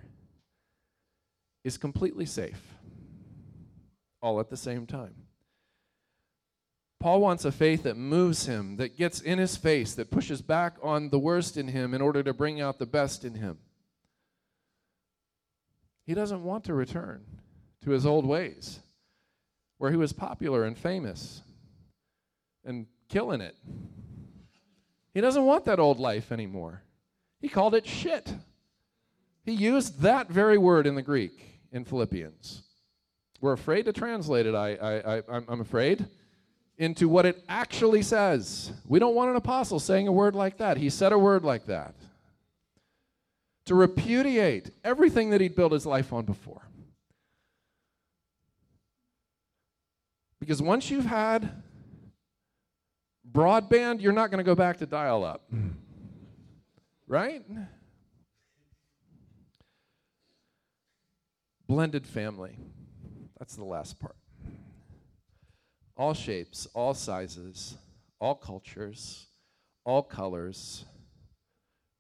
is 1.64 1.78
completely 1.78 2.26
safe, 2.26 2.62
all 4.22 4.40
at 4.40 4.50
the 4.50 4.58
same 4.58 4.86
time. 4.86 5.14
Paul 7.00 7.22
wants 7.22 7.46
a 7.46 7.52
faith 7.52 7.84
that 7.84 7.98
moves 7.98 8.48
him, 8.48 8.78
that 8.78 8.98
gets 8.98 9.22
in 9.22 9.38
his 9.38 9.56
face, 9.56 9.94
that 9.94 10.10
pushes 10.10 10.42
back 10.42 10.78
on 10.82 11.10
the 11.10 11.20
worst 11.20 11.56
in 11.56 11.68
him 11.68 11.94
in 11.94 12.02
order 12.02 12.24
to 12.24 12.34
bring 12.34 12.60
out 12.60 12.80
the 12.80 12.86
best 12.88 13.24
in 13.24 13.36
him. 13.36 13.60
He 16.08 16.16
doesn't 16.16 16.44
want 16.44 16.64
to 16.66 16.74
return 16.74 17.24
to 17.84 17.92
his 17.92 18.08
old 18.08 18.26
ways, 18.26 18.80
where 19.78 19.92
he 19.92 19.98
was 19.98 20.14
popular 20.14 20.64
and 20.64 20.78
famous 20.78 21.44
and 22.66 22.88
killing 23.10 23.42
it. 23.42 23.56
He 25.14 25.22
doesn't 25.22 25.46
want 25.46 25.66
that 25.66 25.80
old 25.80 26.00
life 26.00 26.32
anymore. 26.32 26.82
He 27.40 27.48
called 27.48 27.76
it 27.76 27.88
shit. 27.88 28.34
He 29.46 29.54
used 29.54 30.02
that 30.02 30.30
very 30.30 30.58
word 30.58 30.88
in 30.88 30.96
the 30.96 31.02
Greek 31.02 31.62
in 31.72 31.86
Philippians. 31.86 32.64
We're 33.42 33.54
afraid 33.54 33.86
to 33.86 33.94
translate 33.94 34.46
it, 34.46 34.56
I, 34.56 34.76
I, 34.76 35.18
I, 35.18 35.22
I'm 35.48 35.62
afraid 35.62 36.06
into 36.78 37.08
what 37.08 37.26
it 37.26 37.44
actually 37.48 38.02
says. 38.02 38.72
We 38.86 39.00
don't 39.00 39.16
want 39.16 39.30
an 39.30 39.36
apostle 39.36 39.80
saying 39.80 40.08
a 40.08 40.12
word 40.12 40.36
like 40.36 40.58
that. 40.58 40.78
He 40.78 40.90
said 40.90 41.14
a 41.14 41.20
word 41.20 41.44
like 41.44 41.68
that. 41.68 41.96
To 43.66 43.76
repudiate 43.76 44.72
everything 44.84 45.30
that 45.30 45.42
he'd 45.42 45.56
built 45.56 45.72
his 45.72 45.86
life 45.86 46.12
on 46.12 46.26
before. 46.26 46.62
Because 50.40 50.62
once 50.62 50.92
you've 50.92 51.06
had 51.06 51.64
broadband, 53.36 54.02
you're 54.02 54.14
not 54.14 54.32
going 54.32 54.38
to 54.40 54.44
go 54.44 54.56
back 54.56 54.78
to 54.78 54.86
dial 54.86 55.24
up. 55.24 55.44
Right? 57.08 57.44
Blended 61.68 62.08
family. 62.08 62.58
That's 63.38 63.56
the 63.56 63.66
last 63.66 64.00
part 64.00 64.16
all 65.98 66.14
shapes, 66.14 66.68
all 66.74 66.94
sizes, 66.94 67.78
all 68.20 68.36
cultures, 68.36 69.28
all 69.86 70.02
colors, 70.02 70.84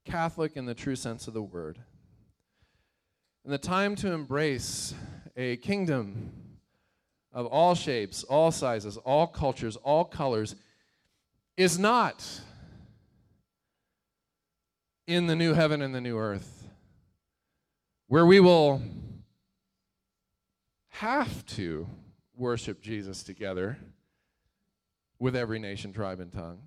Catholic 0.06 0.58
in 0.58 0.66
the 0.66 0.74
true 0.74 0.96
sense 0.96 1.28
of 1.28 1.34
the 1.34 1.42
word. 1.42 1.80
And 3.44 3.54
the 3.54 3.58
time 3.58 3.96
to 3.98 4.12
embrace 4.12 4.94
a 5.38 5.58
kingdom 5.58 6.32
of 7.32 7.46
all 7.46 7.76
shapes, 7.76 8.24
all 8.24 8.52
sizes, 8.52 8.98
all 8.98 9.28
cultures, 9.28 9.76
all 9.78 10.04
colors 10.04 10.56
is 11.58 11.80
not 11.80 12.42
in 15.08 15.28
the 15.28 15.36
new 15.36 15.54
heaven 15.54 15.82
and 15.82 15.94
the 15.94 16.02
new 16.02 16.18
earth, 16.18 16.68
where 18.08 18.26
we 18.26 18.40
will 18.40 18.82
have 20.90 21.46
to 21.46 21.88
worship 22.36 22.82
Jesus 22.82 23.24
together 23.24 23.78
with 25.20 25.36
every 25.36 25.60
nation, 25.60 25.94
tribe, 25.94 26.20
and 26.20 26.32
tongue. 26.32 26.60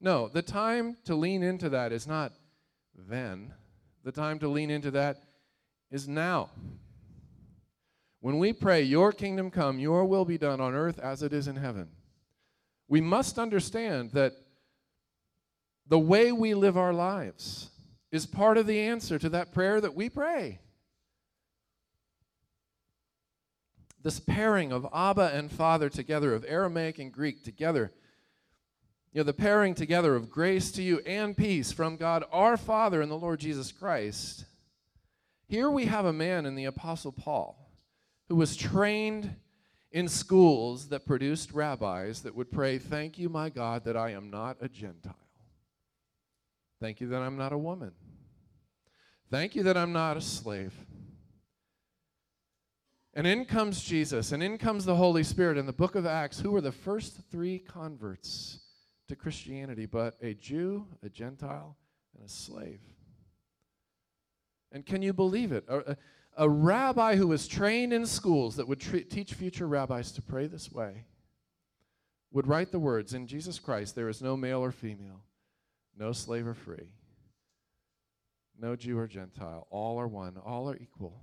No, 0.00 0.28
the 0.28 0.42
time 0.42 0.96
to 1.04 1.14
lean 1.14 1.42
into 1.42 1.68
that 1.70 1.92
is 1.92 2.06
not 2.06 2.32
then. 2.94 3.52
The 4.04 4.12
time 4.12 4.38
to 4.38 4.48
lean 4.48 4.70
into 4.70 4.90
that 4.92 5.18
is 5.90 6.08
now. 6.08 6.50
When 8.20 8.38
we 8.38 8.52
pray, 8.52 8.82
Your 8.82 9.12
kingdom 9.12 9.50
come, 9.50 9.78
Your 9.78 10.04
will 10.04 10.24
be 10.24 10.38
done 10.38 10.60
on 10.60 10.74
earth 10.74 10.98
as 10.98 11.22
it 11.22 11.32
is 11.32 11.48
in 11.48 11.56
heaven, 11.56 11.88
we 12.90 13.00
must 13.00 13.38
understand 13.38 14.10
that 14.12 14.34
the 15.86 15.98
way 15.98 16.30
we 16.30 16.52
live 16.52 16.76
our 16.76 16.92
lives 16.92 17.70
is 18.12 18.26
part 18.26 18.58
of 18.58 18.66
the 18.66 18.80
answer 18.80 19.18
to 19.18 19.30
that 19.30 19.52
prayer 19.52 19.80
that 19.80 19.94
we 19.94 20.10
pray. 20.10 20.60
this 24.02 24.20
pairing 24.20 24.72
of 24.72 24.86
Abba 24.94 25.30
and 25.34 25.50
Father 25.50 25.88
together, 25.88 26.34
of 26.34 26.44
Aramaic 26.48 26.98
and 26.98 27.12
Greek 27.12 27.44
together. 27.44 27.92
You 29.12 29.20
know, 29.20 29.24
the 29.24 29.32
pairing 29.32 29.74
together 29.74 30.14
of 30.14 30.30
grace 30.30 30.70
to 30.72 30.82
you 30.82 31.00
and 31.00 31.36
peace 31.36 31.72
from 31.72 31.96
God 31.96 32.24
our 32.32 32.56
Father 32.56 33.02
and 33.02 33.10
the 33.10 33.16
Lord 33.16 33.40
Jesus 33.40 33.72
Christ. 33.72 34.44
Here 35.48 35.70
we 35.70 35.86
have 35.86 36.04
a 36.04 36.12
man 36.12 36.46
in 36.46 36.54
the 36.54 36.64
Apostle 36.64 37.12
Paul 37.12 37.70
who 38.28 38.36
was 38.36 38.56
trained 38.56 39.34
in 39.92 40.08
schools 40.08 40.88
that 40.88 41.04
produced 41.04 41.52
rabbis 41.52 42.22
that 42.22 42.34
would 42.34 42.50
pray, 42.50 42.78
Thank 42.78 43.18
you, 43.18 43.28
my 43.28 43.50
God, 43.50 43.84
that 43.84 43.96
I 43.96 44.10
am 44.10 44.30
not 44.30 44.56
a 44.60 44.68
Gentile. 44.68 45.14
Thank 46.80 47.00
you 47.00 47.08
that 47.08 47.20
I'm 47.20 47.36
not 47.36 47.52
a 47.52 47.58
woman. 47.58 47.92
Thank 49.30 49.54
you 49.54 49.62
that 49.64 49.76
I'm 49.76 49.92
not 49.92 50.16
a 50.16 50.20
slave. 50.20 50.74
And 53.12 53.26
in 53.26 53.44
comes 53.44 53.82
Jesus, 53.82 54.32
and 54.32 54.42
in 54.42 54.56
comes 54.56 54.84
the 54.84 54.94
Holy 54.94 55.24
Spirit. 55.24 55.58
In 55.58 55.66
the 55.66 55.72
book 55.72 55.94
of 55.94 56.06
Acts, 56.06 56.40
who 56.40 56.52
were 56.52 56.60
the 56.60 56.72
first 56.72 57.18
three 57.30 57.58
converts 57.58 58.60
to 59.08 59.16
Christianity 59.16 59.86
but 59.86 60.16
a 60.22 60.34
Jew, 60.34 60.86
a 61.02 61.08
Gentile, 61.08 61.76
and 62.14 62.24
a 62.24 62.28
slave? 62.28 62.80
And 64.72 64.86
can 64.86 65.02
you 65.02 65.12
believe 65.12 65.50
it? 65.50 65.64
Uh, 65.68 65.80
uh, 65.86 65.94
A, 66.36 66.48
rabbi 66.48 67.16
who 67.16 67.26
was 67.26 67.46
trained 67.48 67.92
in 67.92 68.06
schools 68.06 68.56
that 68.56 68.68
would 68.68 68.80
tre- 68.80 69.04
teach 69.04 69.34
future 69.34 69.66
rabbis 69.66 70.12
to 70.12 70.22
pray 70.22 70.46
this 70.46 70.72
way 70.72 71.04
would 72.32 72.46
write 72.46 72.70
the 72.72 72.78
words 72.78 73.12
In 73.12 73.26
Jesus 73.26 73.58
Christ, 73.58 73.94
there 73.94 74.08
is 74.08 74.22
no 74.22 74.36
male 74.36 74.60
or 74.60 74.72
female, 74.72 75.24
no 75.98 76.12
slave 76.12 76.46
or 76.46 76.54
free, 76.54 76.92
no 78.58 78.76
Jew 78.76 78.98
or 78.98 79.06
Gentile. 79.06 79.66
All 79.70 79.98
are 79.98 80.08
one, 80.08 80.36
all 80.36 80.70
are 80.70 80.76
equal. 80.76 81.20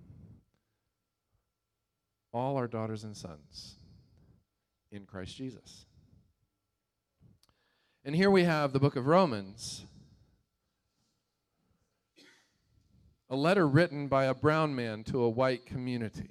all 2.34 2.58
are 2.58 2.68
daughters 2.68 3.04
and 3.04 3.16
sons 3.16 3.76
in 4.92 5.06
Christ 5.06 5.36
Jesus. 5.36 5.86
And 8.06 8.16
here 8.16 8.30
we 8.30 8.44
have 8.44 8.74
the 8.74 8.80
book 8.80 8.96
of 8.96 9.08
Romans, 9.08 9.86
a 13.30 13.36
letter 13.36 13.68
written 13.68 14.08
by 14.08 14.26
a 14.26 14.34
brown 14.34 14.76
man 14.76 15.04
to 15.06 15.22
a 15.22 15.30
white 15.30 15.66
community, 15.66 16.30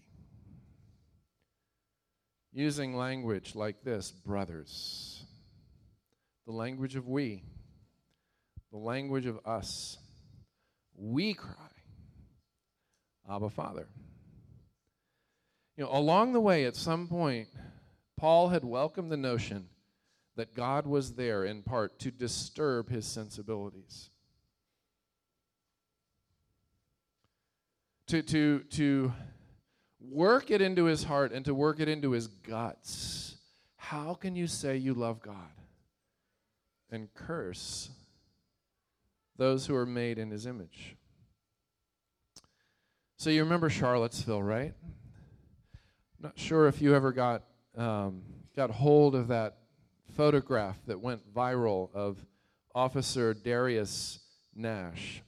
using 2.53 2.97
language 2.97 3.55
like 3.55 3.83
this 3.83 4.11
brothers, 4.11 5.25
the 6.47 6.53
language 6.53 6.97
of 6.97 7.07
we, 7.07 7.43
the 8.73 8.79
language 8.79 9.27
of 9.27 9.39
us. 9.45 9.99
We 10.95 11.35
cry, 11.35 11.53
Abba, 13.31 13.51
Father. 13.51 13.87
You 15.77 15.85
know, 15.85 15.91
along 15.93 16.33
the 16.33 16.41
way, 16.41 16.65
at 16.65 16.75
some 16.75 17.07
point, 17.07 17.49
Paul 18.17 18.49
had 18.49 18.65
welcomed 18.65 19.13
the 19.13 19.19
notion 19.19 19.69
that 20.37 20.55
God 20.55 20.87
was 20.87 21.15
there 21.15 21.45
in 21.45 21.63
part 21.63 21.99
to 21.99 22.11
disturb 22.11 22.89
his 22.89 23.07
sensibilities. 23.07 24.11
To, 28.09 28.23
to, 28.23 28.61
to 28.61 29.13
work 30.01 30.53
it 30.53 30.61
into 30.61 30.85
his 30.85 31.05
heart 31.05 31.33
and 31.33 31.45
to 31.45 31.55
work 31.55 31.81
it 31.81 31.89
into 31.89 32.13
his 32.13 32.29
guts. 32.29 33.37
How 33.77 34.15
can 34.15 34.37
you 34.37 34.47
say 34.47 34.77
you 34.77 34.95
love 34.95 35.21
God 35.21 35.35
and 36.91 37.13
curse 37.15 37.91
those 39.37 39.67
who 39.67 39.75
are 39.75 39.87
made 39.87 40.19
in 40.19 40.31
his 40.31 40.47
image? 40.47 40.97
So 43.17 43.31
you 43.31 43.43
remember 43.43 43.69
Charlottesville, 43.69 44.43
right? 44.43 44.75
Not 46.21 46.39
sure 46.39 46.69
if 46.69 46.81
you 46.81 46.95
ever 46.95 47.13
got 47.13 47.43
um, 47.77 48.23
got 48.55 48.71
hold 48.71 49.15
of 49.15 49.29
that 49.29 49.57
photograph 50.17 50.79
that 50.87 51.01
went 51.01 51.35
viral 51.35 51.95
of 51.95 52.25
Officer 52.75 53.35
Darius 53.35 54.21
Nash, 54.55 55.23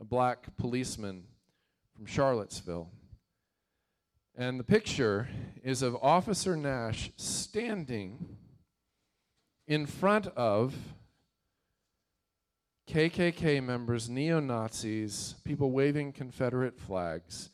a 0.00 0.04
black 0.04 0.56
policeman 0.56 1.24
from 1.96 2.06
Charlottesville. 2.06 2.90
And 4.36 4.58
the 4.58 4.64
picture 4.64 5.28
is 5.62 5.82
of 5.82 5.96
Officer 6.02 6.56
Nash 6.56 7.10
standing 7.16 8.36
in 9.66 9.86
front 9.86 10.26
of 10.36 10.74
KKK 12.90 13.62
members, 13.62 14.10
neo 14.10 14.40
Nazis, 14.40 15.36
people 15.44 15.70
waving 15.70 16.12
Confederate 16.12 16.78
flags 16.78 17.50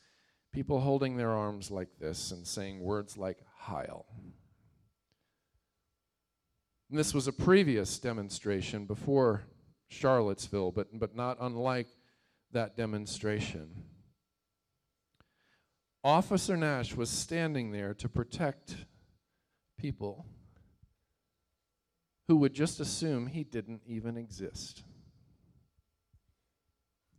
people 0.53 0.81
holding 0.81 1.16
their 1.16 1.31
arms 1.31 1.70
like 1.70 1.98
this 1.98 2.33
and 2.33 2.46
saying 2.46 2.81
words 2.81 3.16
like 3.16 3.38
Heil. 3.57 4.07
And 6.90 6.98
this 6.98 7.14
was 7.14 7.29
a 7.29 7.33
previous 7.33 7.98
demonstration 7.98 8.85
before 8.87 9.42
Charlottesville, 9.88 10.72
but, 10.72 10.88
but 10.98 11.14
not 11.14 11.37
unlike 11.40 11.87
that 12.53 12.76
demonstration. 12.76 13.70
Officer 16.03 16.57
Nash 16.57 16.95
was 16.95 17.11
standing 17.11 17.73
there 17.73 17.93
to 17.95 18.09
protect 18.09 18.75
people 19.79 20.27
who 22.27 22.37
would 22.37 22.55
just 22.55 22.81
assume 22.81 23.27
he 23.27 23.45
didn't 23.45 23.83
even 23.87 24.17
exist. 24.17 24.83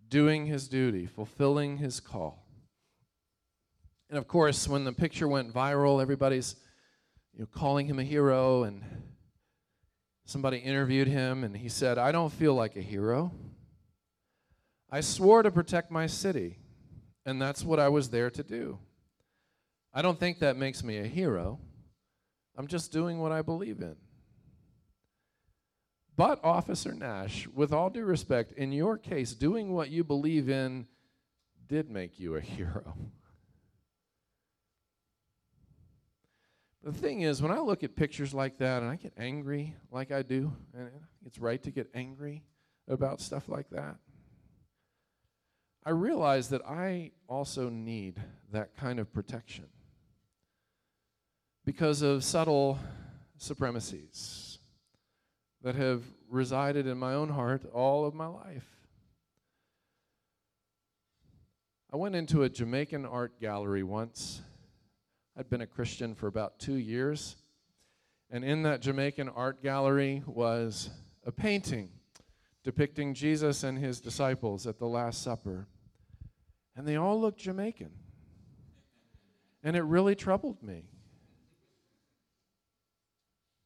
Doing 0.08 0.46
his 0.46 0.68
duty, 0.68 1.06
fulfilling 1.06 1.78
his 1.78 2.00
call. 2.00 2.46
And 4.10 4.18
of 4.18 4.28
course, 4.28 4.68
when 4.68 4.84
the 4.84 4.94
picture 4.94 5.28
went 5.28 5.54
viral, 5.54 6.02
everybody's 6.02 6.56
you 7.34 7.42
know, 7.42 7.46
calling 7.46 7.88
him 7.88 8.00
a 8.00 8.04
hero, 8.04 8.64
and 8.64 8.84
somebody 10.26 10.58
interviewed 10.58 11.08
him, 11.08 11.44
and 11.44 11.56
he 11.56 11.70
said, 11.70 11.98
I 11.98 12.12
don't 12.12 12.32
feel 12.32 12.54
like 12.54 12.76
a 12.76 12.82
hero. 12.82 13.32
I 14.90 15.02
swore 15.02 15.44
to 15.44 15.52
protect 15.52 15.92
my 15.92 16.08
city, 16.08 16.58
and 17.26 17.42
that's 17.42 17.64
what 17.64 17.80
I 17.80 17.90
was 17.90 18.10
there 18.10 18.30
to 18.30 18.44
do. 18.44 18.80
I 19.94 20.02
don't 20.02 20.20
think 20.20 20.40
that 20.40 20.58
makes 20.58 20.84
me 20.84 20.98
a 21.00 21.08
hero. 21.08 21.60
I'm 22.58 22.68
just 22.68 22.92
doing 22.92 23.20
what 23.20 23.32
I 23.32 23.42
believe 23.42 23.82
in. 23.82 23.96
But, 26.16 26.44
Officer 26.44 26.94
Nash, 26.94 27.48
with 27.48 27.74
all 27.74 27.90
due 27.90 28.06
respect, 28.06 28.52
in 28.54 28.72
your 28.72 28.98
case, 28.98 29.34
doing 29.34 29.74
what 29.74 29.90
you 29.90 30.04
believe 30.04 30.50
in 30.50 30.88
did 31.68 31.90
make 31.90 32.20
you 32.20 32.36
a 32.36 32.42
hero. 32.42 32.96
The 36.84 36.92
thing 36.92 37.22
is, 37.22 37.42
when 37.42 37.52
I 37.52 37.60
look 37.60 37.84
at 37.84 37.96
pictures 37.96 38.34
like 38.34 38.58
that 38.58 38.82
and 38.82 38.92
I 38.92 38.96
get 38.96 39.14
angry 39.18 39.76
like 39.92 40.12
I 40.12 40.24
do, 40.24 40.52
and 40.74 40.90
it's 41.26 41.38
right 41.38 41.62
to 41.64 41.72
get 41.72 41.90
angry 41.94 42.44
about 42.88 43.22
stuff 43.22 43.48
like 43.48 43.70
that, 43.70 43.98
I 45.84 45.90
realize 45.90 46.50
that 46.50 46.62
I 46.66 47.12
also 47.28 47.70
need 47.70 48.22
that 48.52 48.76
kind 48.76 49.00
of 49.00 49.12
protection 49.12 49.66
because 51.66 52.02
of 52.02 52.24
subtle 52.24 52.80
supremacies 53.38 54.60
that 55.64 55.76
have 55.76 56.04
resided 56.30 56.88
in 56.88 56.98
my 56.98 57.14
own 57.14 57.30
heart 57.30 57.64
all 57.74 58.06
of 58.06 58.14
my 58.14 58.28
life. 58.28 58.68
I 61.92 61.98
went 61.98 62.16
into 62.16 62.44
a 62.44 62.50
Jamaican 62.50 63.06
art 63.06 63.40
gallery 63.40 63.84
once 63.84 64.42
I'd 65.38 65.50
been 65.50 65.62
a 65.62 65.68
Christian 65.68 66.14
for 66.14 66.28
about 66.28 66.60
two 66.60 66.76
years. 66.76 67.38
And 68.30 68.44
in 68.44 68.64
that 68.64 68.82
Jamaican 68.82 69.30
art 69.30 69.64
gallery 69.64 70.24
was 70.26 70.90
a 71.26 71.32
painting 71.32 71.90
depicting 72.64 73.14
Jesus 73.14 73.64
and 73.64 73.78
his 73.78 74.00
disciples 74.00 74.68
at 74.68 74.78
the 74.78 74.88
Last 74.88 75.24
Supper. 75.24 75.68
And 76.76 76.88
they 76.88 76.96
all 76.96 77.20
looked 77.20 77.40
Jamaican. 77.40 77.92
And 79.64 79.76
it 79.76 79.84
really 79.84 80.16
troubled 80.16 80.62
me. 80.64 80.86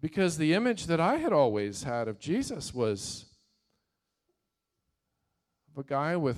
Because 0.01 0.37
the 0.37 0.53
image 0.53 0.87
that 0.87 0.99
I 0.99 1.17
had 1.17 1.33
always 1.33 1.83
had 1.83 2.07
of 2.07 2.19
Jesus 2.19 2.73
was 2.73 3.25
of 5.71 5.83
a 5.83 5.87
guy 5.87 6.15
with 6.15 6.37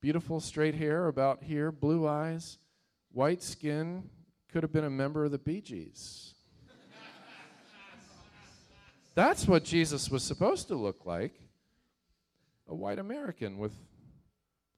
beautiful 0.00 0.40
straight 0.40 0.74
hair 0.74 1.08
about 1.08 1.42
here, 1.42 1.72
blue 1.72 2.06
eyes, 2.06 2.58
white 3.12 3.42
skin 3.42 4.08
could 4.50 4.62
have 4.62 4.72
been 4.72 4.84
a 4.84 4.90
member 4.90 5.24
of 5.24 5.32
the 5.32 5.38
Bee 5.38 5.60
Gees. 5.60 6.34
That's 9.18 9.48
what 9.48 9.64
Jesus 9.64 10.12
was 10.12 10.22
supposed 10.22 10.68
to 10.68 10.76
look 10.76 11.04
like 11.04 11.34
a 12.68 12.74
white 12.76 13.00
American 13.00 13.58
with 13.58 13.72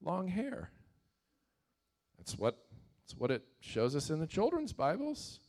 long 0.03 0.29
hair. 0.29 0.71
That's 2.17 2.39
what, 2.39 2.57
that's 3.03 3.15
what 3.21 3.31
it 3.31 3.43
shows 3.61 3.95
us 3.95 4.09
in 4.09 4.19
the 4.19 4.27
children's 4.27 4.73
Bibles. 4.73 5.41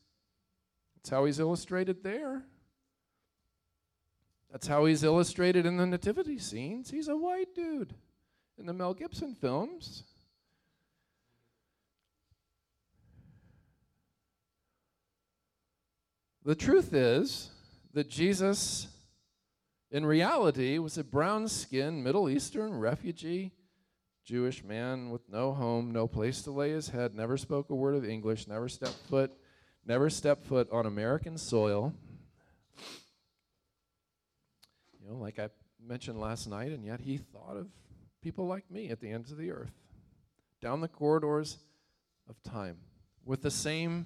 That's 0.98 1.10
how 1.10 1.24
he's 1.24 1.40
illustrated 1.40 2.04
there. 2.04 2.44
That's 4.52 4.68
how 4.68 4.84
he's 4.84 5.06
illustrated 5.06 5.66
in 5.66 5.78
the 5.78 5.86
nativity 5.86 6.38
scenes. 6.38 6.92
He's 6.92 7.08
a 7.08 7.16
white 7.16 7.56
dude 7.56 7.94
in 8.60 8.66
the 8.66 8.74
Mel 8.74 8.94
Gibson 8.94 9.36
films. 9.36 10.04
The 16.44 16.56
truth 16.56 16.94
is 16.94 17.52
that 17.94 18.10
Jesus, 18.10 18.88
in 19.92 20.06
reality, 20.06 20.78
was 20.78 20.98
a 20.98 21.04
brown 21.04 21.48
skinned 21.48 22.04
Middle 22.04 22.30
Eastern 22.30 22.80
refugee, 22.80 23.52
Jewish 24.24 24.64
man 24.64 25.10
with 25.10 25.28
no 25.28 25.52
home, 25.52 25.92
no 25.92 26.08
place 26.08 26.42
to 26.44 26.52
lay 26.52 26.72
his 26.72 26.90
head, 26.90 27.14
never 27.14 27.38
spoke 27.38 27.70
a 27.70 27.76
word 27.76 27.96
of 27.96 28.06
English, 28.06 28.48
never 28.48 28.70
stepped 28.70 29.00
foot, 29.10 29.32
never 29.86 30.10
stepped 30.10 30.46
foot 30.46 30.70
on 30.72 30.86
American 30.86 31.38
soil. 31.38 31.94
You 34.94 35.10
know, 35.10 35.18
like 35.18 35.39
I 35.39 35.50
mentioned 35.86 36.20
last 36.20 36.48
night, 36.48 36.72
and 36.72 36.86
yet 36.86 37.02
he 37.02 37.18
thought 37.18 37.58
of 37.58 37.68
people 38.22 38.48
like 38.48 38.70
me 38.70 38.89
at 38.89 39.02
the 39.02 39.10
ends 39.10 39.32
of 39.32 39.38
the 39.38 39.52
earth, 39.52 39.74
down 40.62 40.80
the 40.80 40.88
corridors 40.88 41.58
of 42.30 42.42
time, 42.44 42.78
with 43.26 43.42
the 43.42 43.52
same 43.52 44.06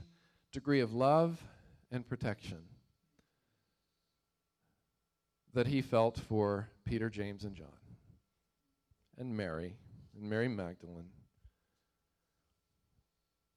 degree 0.52 0.80
of 0.80 0.94
love 0.94 1.44
and 1.92 2.08
protection 2.08 2.60
that 5.56 5.68
he 5.68 5.82
felt 5.82 6.20
for 6.20 6.70
Peter, 6.86 7.10
James, 7.10 7.46
and 7.46 7.56
John, 7.56 7.68
and 9.18 9.36
Mary, 9.36 9.78
and 10.14 10.30
Mary 10.30 10.50
Magdalene. 10.50 11.10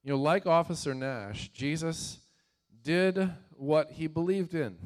You 0.04 0.12
know, 0.12 0.18
like 0.18 0.46
Officer 0.46 0.94
Nash, 0.94 1.48
Jesus 1.48 2.20
did 2.82 3.30
what 3.50 3.90
he 3.90 4.06
believed 4.06 4.54
in, 4.54 4.78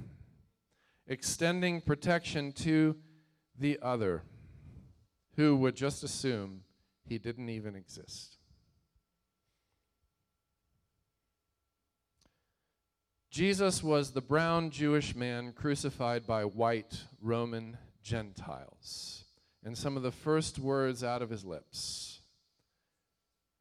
extending 1.07 1.83
protection 1.83 2.51
to 2.53 2.97
the 3.59 3.79
other 3.83 4.23
who 5.37 5.55
would 5.57 5.77
just 5.77 6.03
assume 6.03 6.63
he 7.05 7.19
didn't 7.19 7.51
even 7.51 7.77
exist. 7.77 8.39
Jesus 13.33 13.83
was 13.83 14.11
the 14.11 14.21
brown 14.21 14.69
Jewish 14.69 15.17
man 15.17 15.55
crucified 15.55 16.27
by 16.27 16.45
white 16.45 17.05
Roman 17.19 17.79
Gentiles. 18.03 19.25
And 19.65 19.77
some 19.77 19.97
of 19.97 20.03
the 20.03 20.11
first 20.11 20.59
words 20.59 21.03
out 21.03 21.23
of 21.23 21.31
his 21.31 21.43
lips 21.43 22.21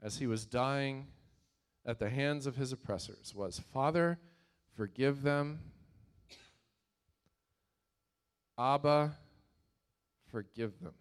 as 0.04 0.18
he 0.18 0.28
was 0.28 0.46
dying 0.46 1.08
at 1.86 2.00
the 2.00 2.10
hands 2.10 2.48
of 2.48 2.58
his 2.58 2.74
oppressors 2.74 3.34
was 3.34 3.62
Father, 3.72 4.20
forgive 4.76 5.22
them. 5.22 5.62
Abba, 8.60 9.16
forgive 10.34 10.82
them 10.82 10.96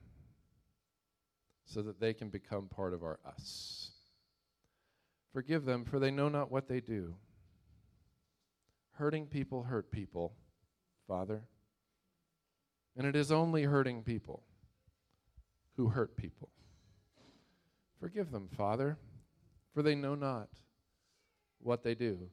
so 1.64 1.82
that 1.82 1.98
they 1.98 2.14
can 2.14 2.28
become 2.28 2.68
part 2.68 2.94
of 2.94 3.02
our 3.02 3.18
us. 3.26 3.90
Forgive 5.32 5.64
them, 5.64 5.84
for 5.84 5.98
they 5.98 6.12
know 6.12 6.28
not 6.28 6.52
what 6.52 6.68
they 6.68 6.78
do. 6.78 7.16
Hurting 9.00 9.28
people 9.28 9.62
hurt 9.62 9.90
people, 9.90 10.34
Father. 11.08 11.40
And 12.98 13.06
it 13.06 13.16
is 13.16 13.32
only 13.32 13.62
hurting 13.62 14.02
people 14.02 14.42
who 15.78 15.88
hurt 15.88 16.18
people. 16.18 16.50
Forgive 17.98 18.30
them, 18.30 18.50
Father, 18.54 18.98
for 19.72 19.82
they 19.82 19.94
know 19.94 20.14
not 20.14 20.50
what 21.62 21.82
they 21.82 21.94
do. 21.94 22.28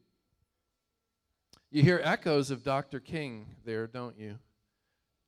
You 1.72 1.84
hear 1.84 2.02
echoes 2.04 2.52
of 2.52 2.66
Dr. 2.66 3.00
King 3.00 3.46
there, 3.64 3.88
don't 3.88 4.20
you? 4.20 4.38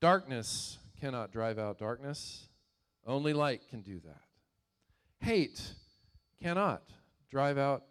Darkness 0.02 0.78
cannot 1.00 1.32
drive 1.32 1.58
out 1.58 1.80
darkness. 1.80 2.50
Only 3.08 3.32
light 3.32 3.62
can 3.70 3.82
do 3.82 4.02
that. 4.02 4.24
Hate 5.26 5.62
cannot 6.44 6.84
drive 7.32 7.58
out 7.58 7.84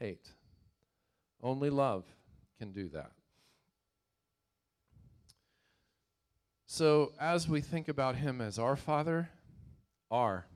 hate. 0.00 0.32
Only 1.40 1.70
love 1.70 2.02
can 2.58 2.72
do 2.72 2.88
that. 2.88 3.12
So, 6.66 7.12
as 7.20 7.48
we 7.48 7.60
think 7.60 7.88
about 7.88 8.16
Him 8.16 8.40
as 8.40 8.58
our 8.58 8.76
Father, 8.76 9.30
our 10.10 10.46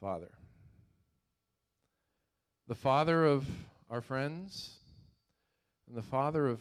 Father, 0.00 0.32
the 2.66 2.74
Father 2.74 3.24
of 3.24 3.46
our 3.90 4.00
friends, 4.00 4.76
and 5.86 5.96
the 5.96 6.02
Father 6.02 6.46
of 6.48 6.60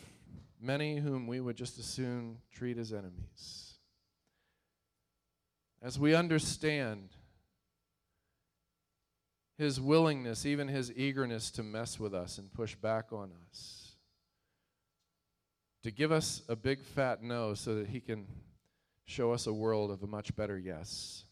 many 0.60 0.98
whom 0.98 1.26
we 1.26 1.40
would 1.40 1.56
just 1.56 1.80
as 1.80 1.86
soon 1.86 2.38
treat 2.52 2.78
as 2.78 2.94
enemies 2.94 3.74
as 5.84 6.00
we 6.00 6.16
understand 6.16 7.10
his 9.58 9.80
willingness, 9.80 10.46
even 10.46 10.70
his 10.70 10.92
eagerness 10.94 11.52
to 11.52 11.62
mess 11.62 12.00
with 12.00 12.14
us 12.14 12.38
and 12.38 12.52
push 12.54 12.74
back 12.76 13.12
on 13.12 13.32
us, 13.50 13.83
to 15.84 15.92
give 15.92 16.12
us 16.12 16.42
a 16.50 16.56
big 16.56 16.84
fat 16.84 17.22
no 17.22 17.54
so 17.54 17.76
that 17.76 17.88
he 17.88 18.00
can 18.00 18.26
show 19.06 19.32
us 19.32 19.48
a 19.48 19.54
world 19.54 19.92
of 19.92 20.02
a 20.04 20.08
much 20.08 20.36
better 20.36 20.58
yes. 20.58 21.26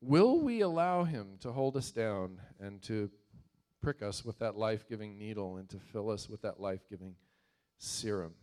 Will 0.00 0.40
we 0.40 0.60
allow 0.60 1.04
him 1.04 1.38
to 1.40 1.52
hold 1.52 1.76
us 1.76 1.90
down 1.90 2.40
and 2.60 2.82
to 2.82 3.10
prick 3.80 4.02
us 4.02 4.24
with 4.24 4.38
that 4.40 4.56
life 4.56 4.88
giving 4.88 5.18
needle 5.18 5.56
and 5.56 5.68
to 5.70 5.78
fill 5.78 6.10
us 6.10 6.28
with 6.28 6.42
that 6.42 6.60
life 6.60 6.80
giving 6.90 7.14
serum? 7.78 8.34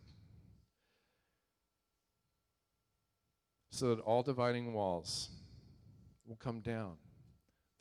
so 3.80 3.96
that 3.96 4.02
all 4.02 4.22
dividing 4.22 4.74
walls 4.74 5.30
will 6.28 6.36
come 6.36 6.60
down 6.60 6.96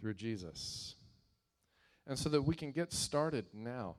through 0.00 0.14
Jesus. 0.14 0.94
And 2.06 2.16
so 2.16 2.28
that 2.28 2.42
we 2.42 2.54
can 2.54 2.70
get 2.70 2.92
started 2.92 3.46
now 3.52 3.96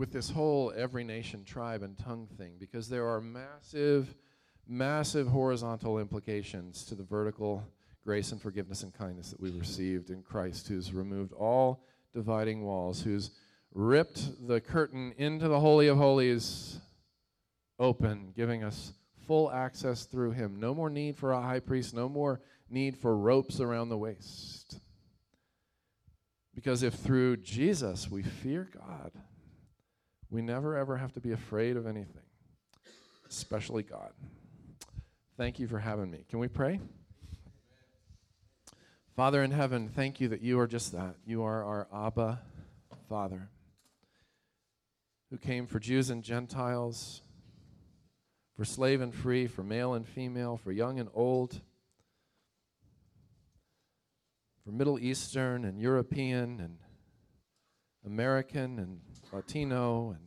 with 0.00 0.12
this 0.12 0.30
whole 0.30 0.72
every 0.74 1.04
nation, 1.04 1.44
tribe, 1.44 1.82
and 1.82 1.98
tongue 1.98 2.26
thing, 2.38 2.54
because 2.58 2.88
there 2.88 3.06
are 3.06 3.20
massive, 3.20 4.14
massive 4.66 5.28
horizontal 5.28 5.98
implications 5.98 6.86
to 6.86 6.94
the 6.94 7.02
vertical 7.02 7.62
grace 8.02 8.32
and 8.32 8.40
forgiveness 8.40 8.82
and 8.82 8.94
kindness 8.94 9.28
that 9.28 9.38
we 9.38 9.50
received 9.50 10.08
in 10.08 10.22
Christ, 10.22 10.68
who's 10.68 10.94
removed 10.94 11.34
all 11.34 11.84
dividing 12.14 12.64
walls, 12.64 13.02
who's 13.02 13.32
ripped 13.74 14.48
the 14.48 14.58
curtain 14.58 15.12
into 15.18 15.48
the 15.48 15.60
Holy 15.60 15.88
of 15.88 15.98
Holies 15.98 16.80
open, 17.78 18.32
giving 18.34 18.64
us 18.64 18.94
full 19.26 19.50
access 19.52 20.06
through 20.06 20.30
him. 20.30 20.58
No 20.58 20.74
more 20.74 20.88
need 20.88 21.18
for 21.18 21.32
a 21.32 21.42
high 21.42 21.60
priest, 21.60 21.92
no 21.92 22.08
more 22.08 22.40
need 22.70 22.96
for 22.96 23.14
ropes 23.14 23.60
around 23.60 23.90
the 23.90 23.98
waist. 23.98 24.80
Because 26.54 26.82
if 26.82 26.94
through 26.94 27.36
Jesus 27.36 28.10
we 28.10 28.22
fear 28.22 28.70
God, 28.72 29.12
we 30.30 30.42
never 30.42 30.76
ever 30.76 30.96
have 30.96 31.12
to 31.12 31.20
be 31.20 31.32
afraid 31.32 31.76
of 31.76 31.86
anything, 31.86 32.22
especially 33.28 33.82
God. 33.82 34.12
Thank 35.36 35.58
you 35.58 35.66
for 35.66 35.78
having 35.78 36.10
me. 36.10 36.24
Can 36.28 36.38
we 36.38 36.48
pray? 36.48 36.80
Father 39.16 39.42
in 39.42 39.50
heaven, 39.50 39.88
thank 39.88 40.20
you 40.20 40.28
that 40.28 40.40
you 40.40 40.58
are 40.60 40.66
just 40.66 40.92
that. 40.92 41.16
You 41.26 41.42
are 41.42 41.64
our 41.64 41.88
Abba 41.92 42.40
Father 43.08 43.50
who 45.30 45.38
came 45.38 45.66
for 45.66 45.78
Jews 45.78 46.10
and 46.10 46.22
Gentiles 46.22 47.22
for 48.56 48.64
slave 48.64 49.00
and 49.00 49.14
free, 49.14 49.46
for 49.46 49.62
male 49.62 49.94
and 49.94 50.06
female, 50.06 50.56
for 50.58 50.72
young 50.72 50.98
and 50.98 51.08
old, 51.14 51.60
for 54.64 54.70
Middle 54.70 54.98
Eastern 54.98 55.64
and 55.64 55.80
European 55.80 56.60
and 56.60 56.76
American 58.04 58.78
and 58.78 59.00
Latino 59.32 60.10
and 60.10 60.20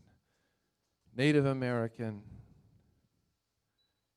Native 1.15 1.45
American 1.45 2.21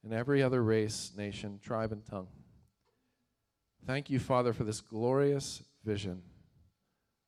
and 0.04 0.14
every 0.14 0.42
other 0.42 0.62
race, 0.62 1.12
nation, 1.16 1.58
tribe, 1.62 1.92
and 1.92 2.04
tongue. 2.04 2.28
Thank 3.86 4.08
you, 4.08 4.18
Father, 4.18 4.52
for 4.52 4.64
this 4.64 4.80
glorious 4.80 5.62
vision 5.84 6.22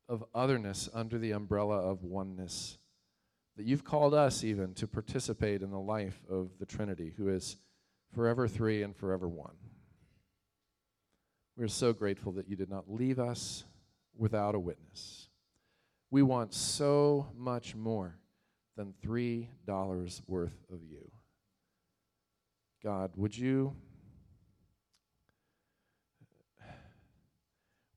of 0.09 0.25
otherness 0.35 0.89
under 0.95 1.19
the 1.19 1.33
umbrella 1.33 1.77
of 1.79 2.03
oneness 2.03 2.79
that 3.57 3.67
you've 3.67 3.85
called 3.85 4.15
us 4.15 4.45
even 4.45 4.73
to 4.75 4.87
participate 4.87 5.63
in 5.63 5.71
the 5.71 5.79
life 5.79 6.21
of 6.31 6.51
the 6.61 6.67
Trinity, 6.67 7.13
who 7.17 7.29
is 7.29 7.57
forever 8.15 8.47
three 8.47 8.83
and 8.83 8.97
forever 8.97 9.29
one. 9.29 9.57
We're 11.57 11.67
so 11.67 11.93
grateful 11.93 12.33
that 12.33 12.49
you 12.49 12.55
did 12.55 12.71
not 12.71 12.89
leave 12.89 13.19
us 13.19 13.65
without 14.17 14.55
a 14.55 14.61
witness. 14.61 15.28
We 16.11 16.23
want 16.23 16.55
so 16.55 17.29
much 17.37 17.75
more 17.75 18.19
than 18.77 18.95
$3 19.05 20.23
worth 20.27 20.65
of 20.73 20.83
you. 20.83 21.11
God, 22.83 23.11
would 23.17 23.37
you 23.37 23.75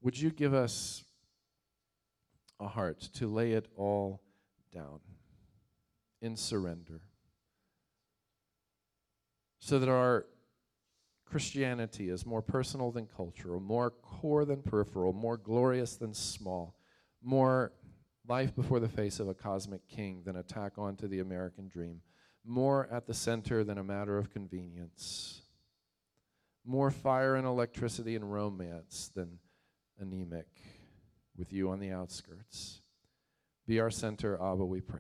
would 0.02 0.20
you 0.20 0.32
give 0.32 0.54
us 0.54 1.04
a 2.60 2.68
heart 2.68 3.00
to 3.14 3.28
lay 3.28 3.52
it 3.54 3.68
all 3.76 4.22
down? 4.74 5.00
in 6.22 6.36
surrender. 6.38 7.02
So 9.60 9.80
that 9.80 9.90
our 9.90 10.26
Christianity 11.26 12.10
is 12.10 12.26
more 12.26 12.42
personal 12.42 12.92
than 12.92 13.08
cultural, 13.08 13.60
more 13.60 13.90
core 13.90 14.46
than 14.46 14.62
peripheral, 14.62 15.14
more 15.14 15.38
glorious 15.38 15.96
than 15.96 16.14
small, 16.14 16.76
more 17.24 17.72
life 18.28 18.56
before 18.56 18.80
the 18.80 18.88
face 18.88 19.20
of 19.20 19.28
a 19.28 19.34
cosmic 19.34 19.88
king 19.88 20.24
than 20.26 20.36
a 20.36 20.44
tack 20.44 20.78
onto 20.78 21.08
the 21.08 21.20
American 21.20 21.68
dream, 21.68 22.02
more 22.46 22.88
at 22.92 23.08
the 23.08 23.14
center 23.14 23.64
than 23.64 23.78
a 23.78 23.84
matter 23.84 24.18
of 24.18 24.32
convenience, 24.32 25.42
more 26.66 26.92
fire 26.92 27.36
and 27.36 27.48
electricity 27.48 28.16
and 28.16 28.32
romance 28.32 29.10
than 29.16 29.40
anemic 30.00 30.48
with 31.36 31.52
you 31.52 31.70
on 31.70 31.80
the 31.80 31.92
outskirts. 31.92 32.82
Be 33.68 33.80
our 33.80 33.92
center, 33.92 34.36
Abba, 34.36 34.66
we 34.66 34.82
pray. 34.82 35.00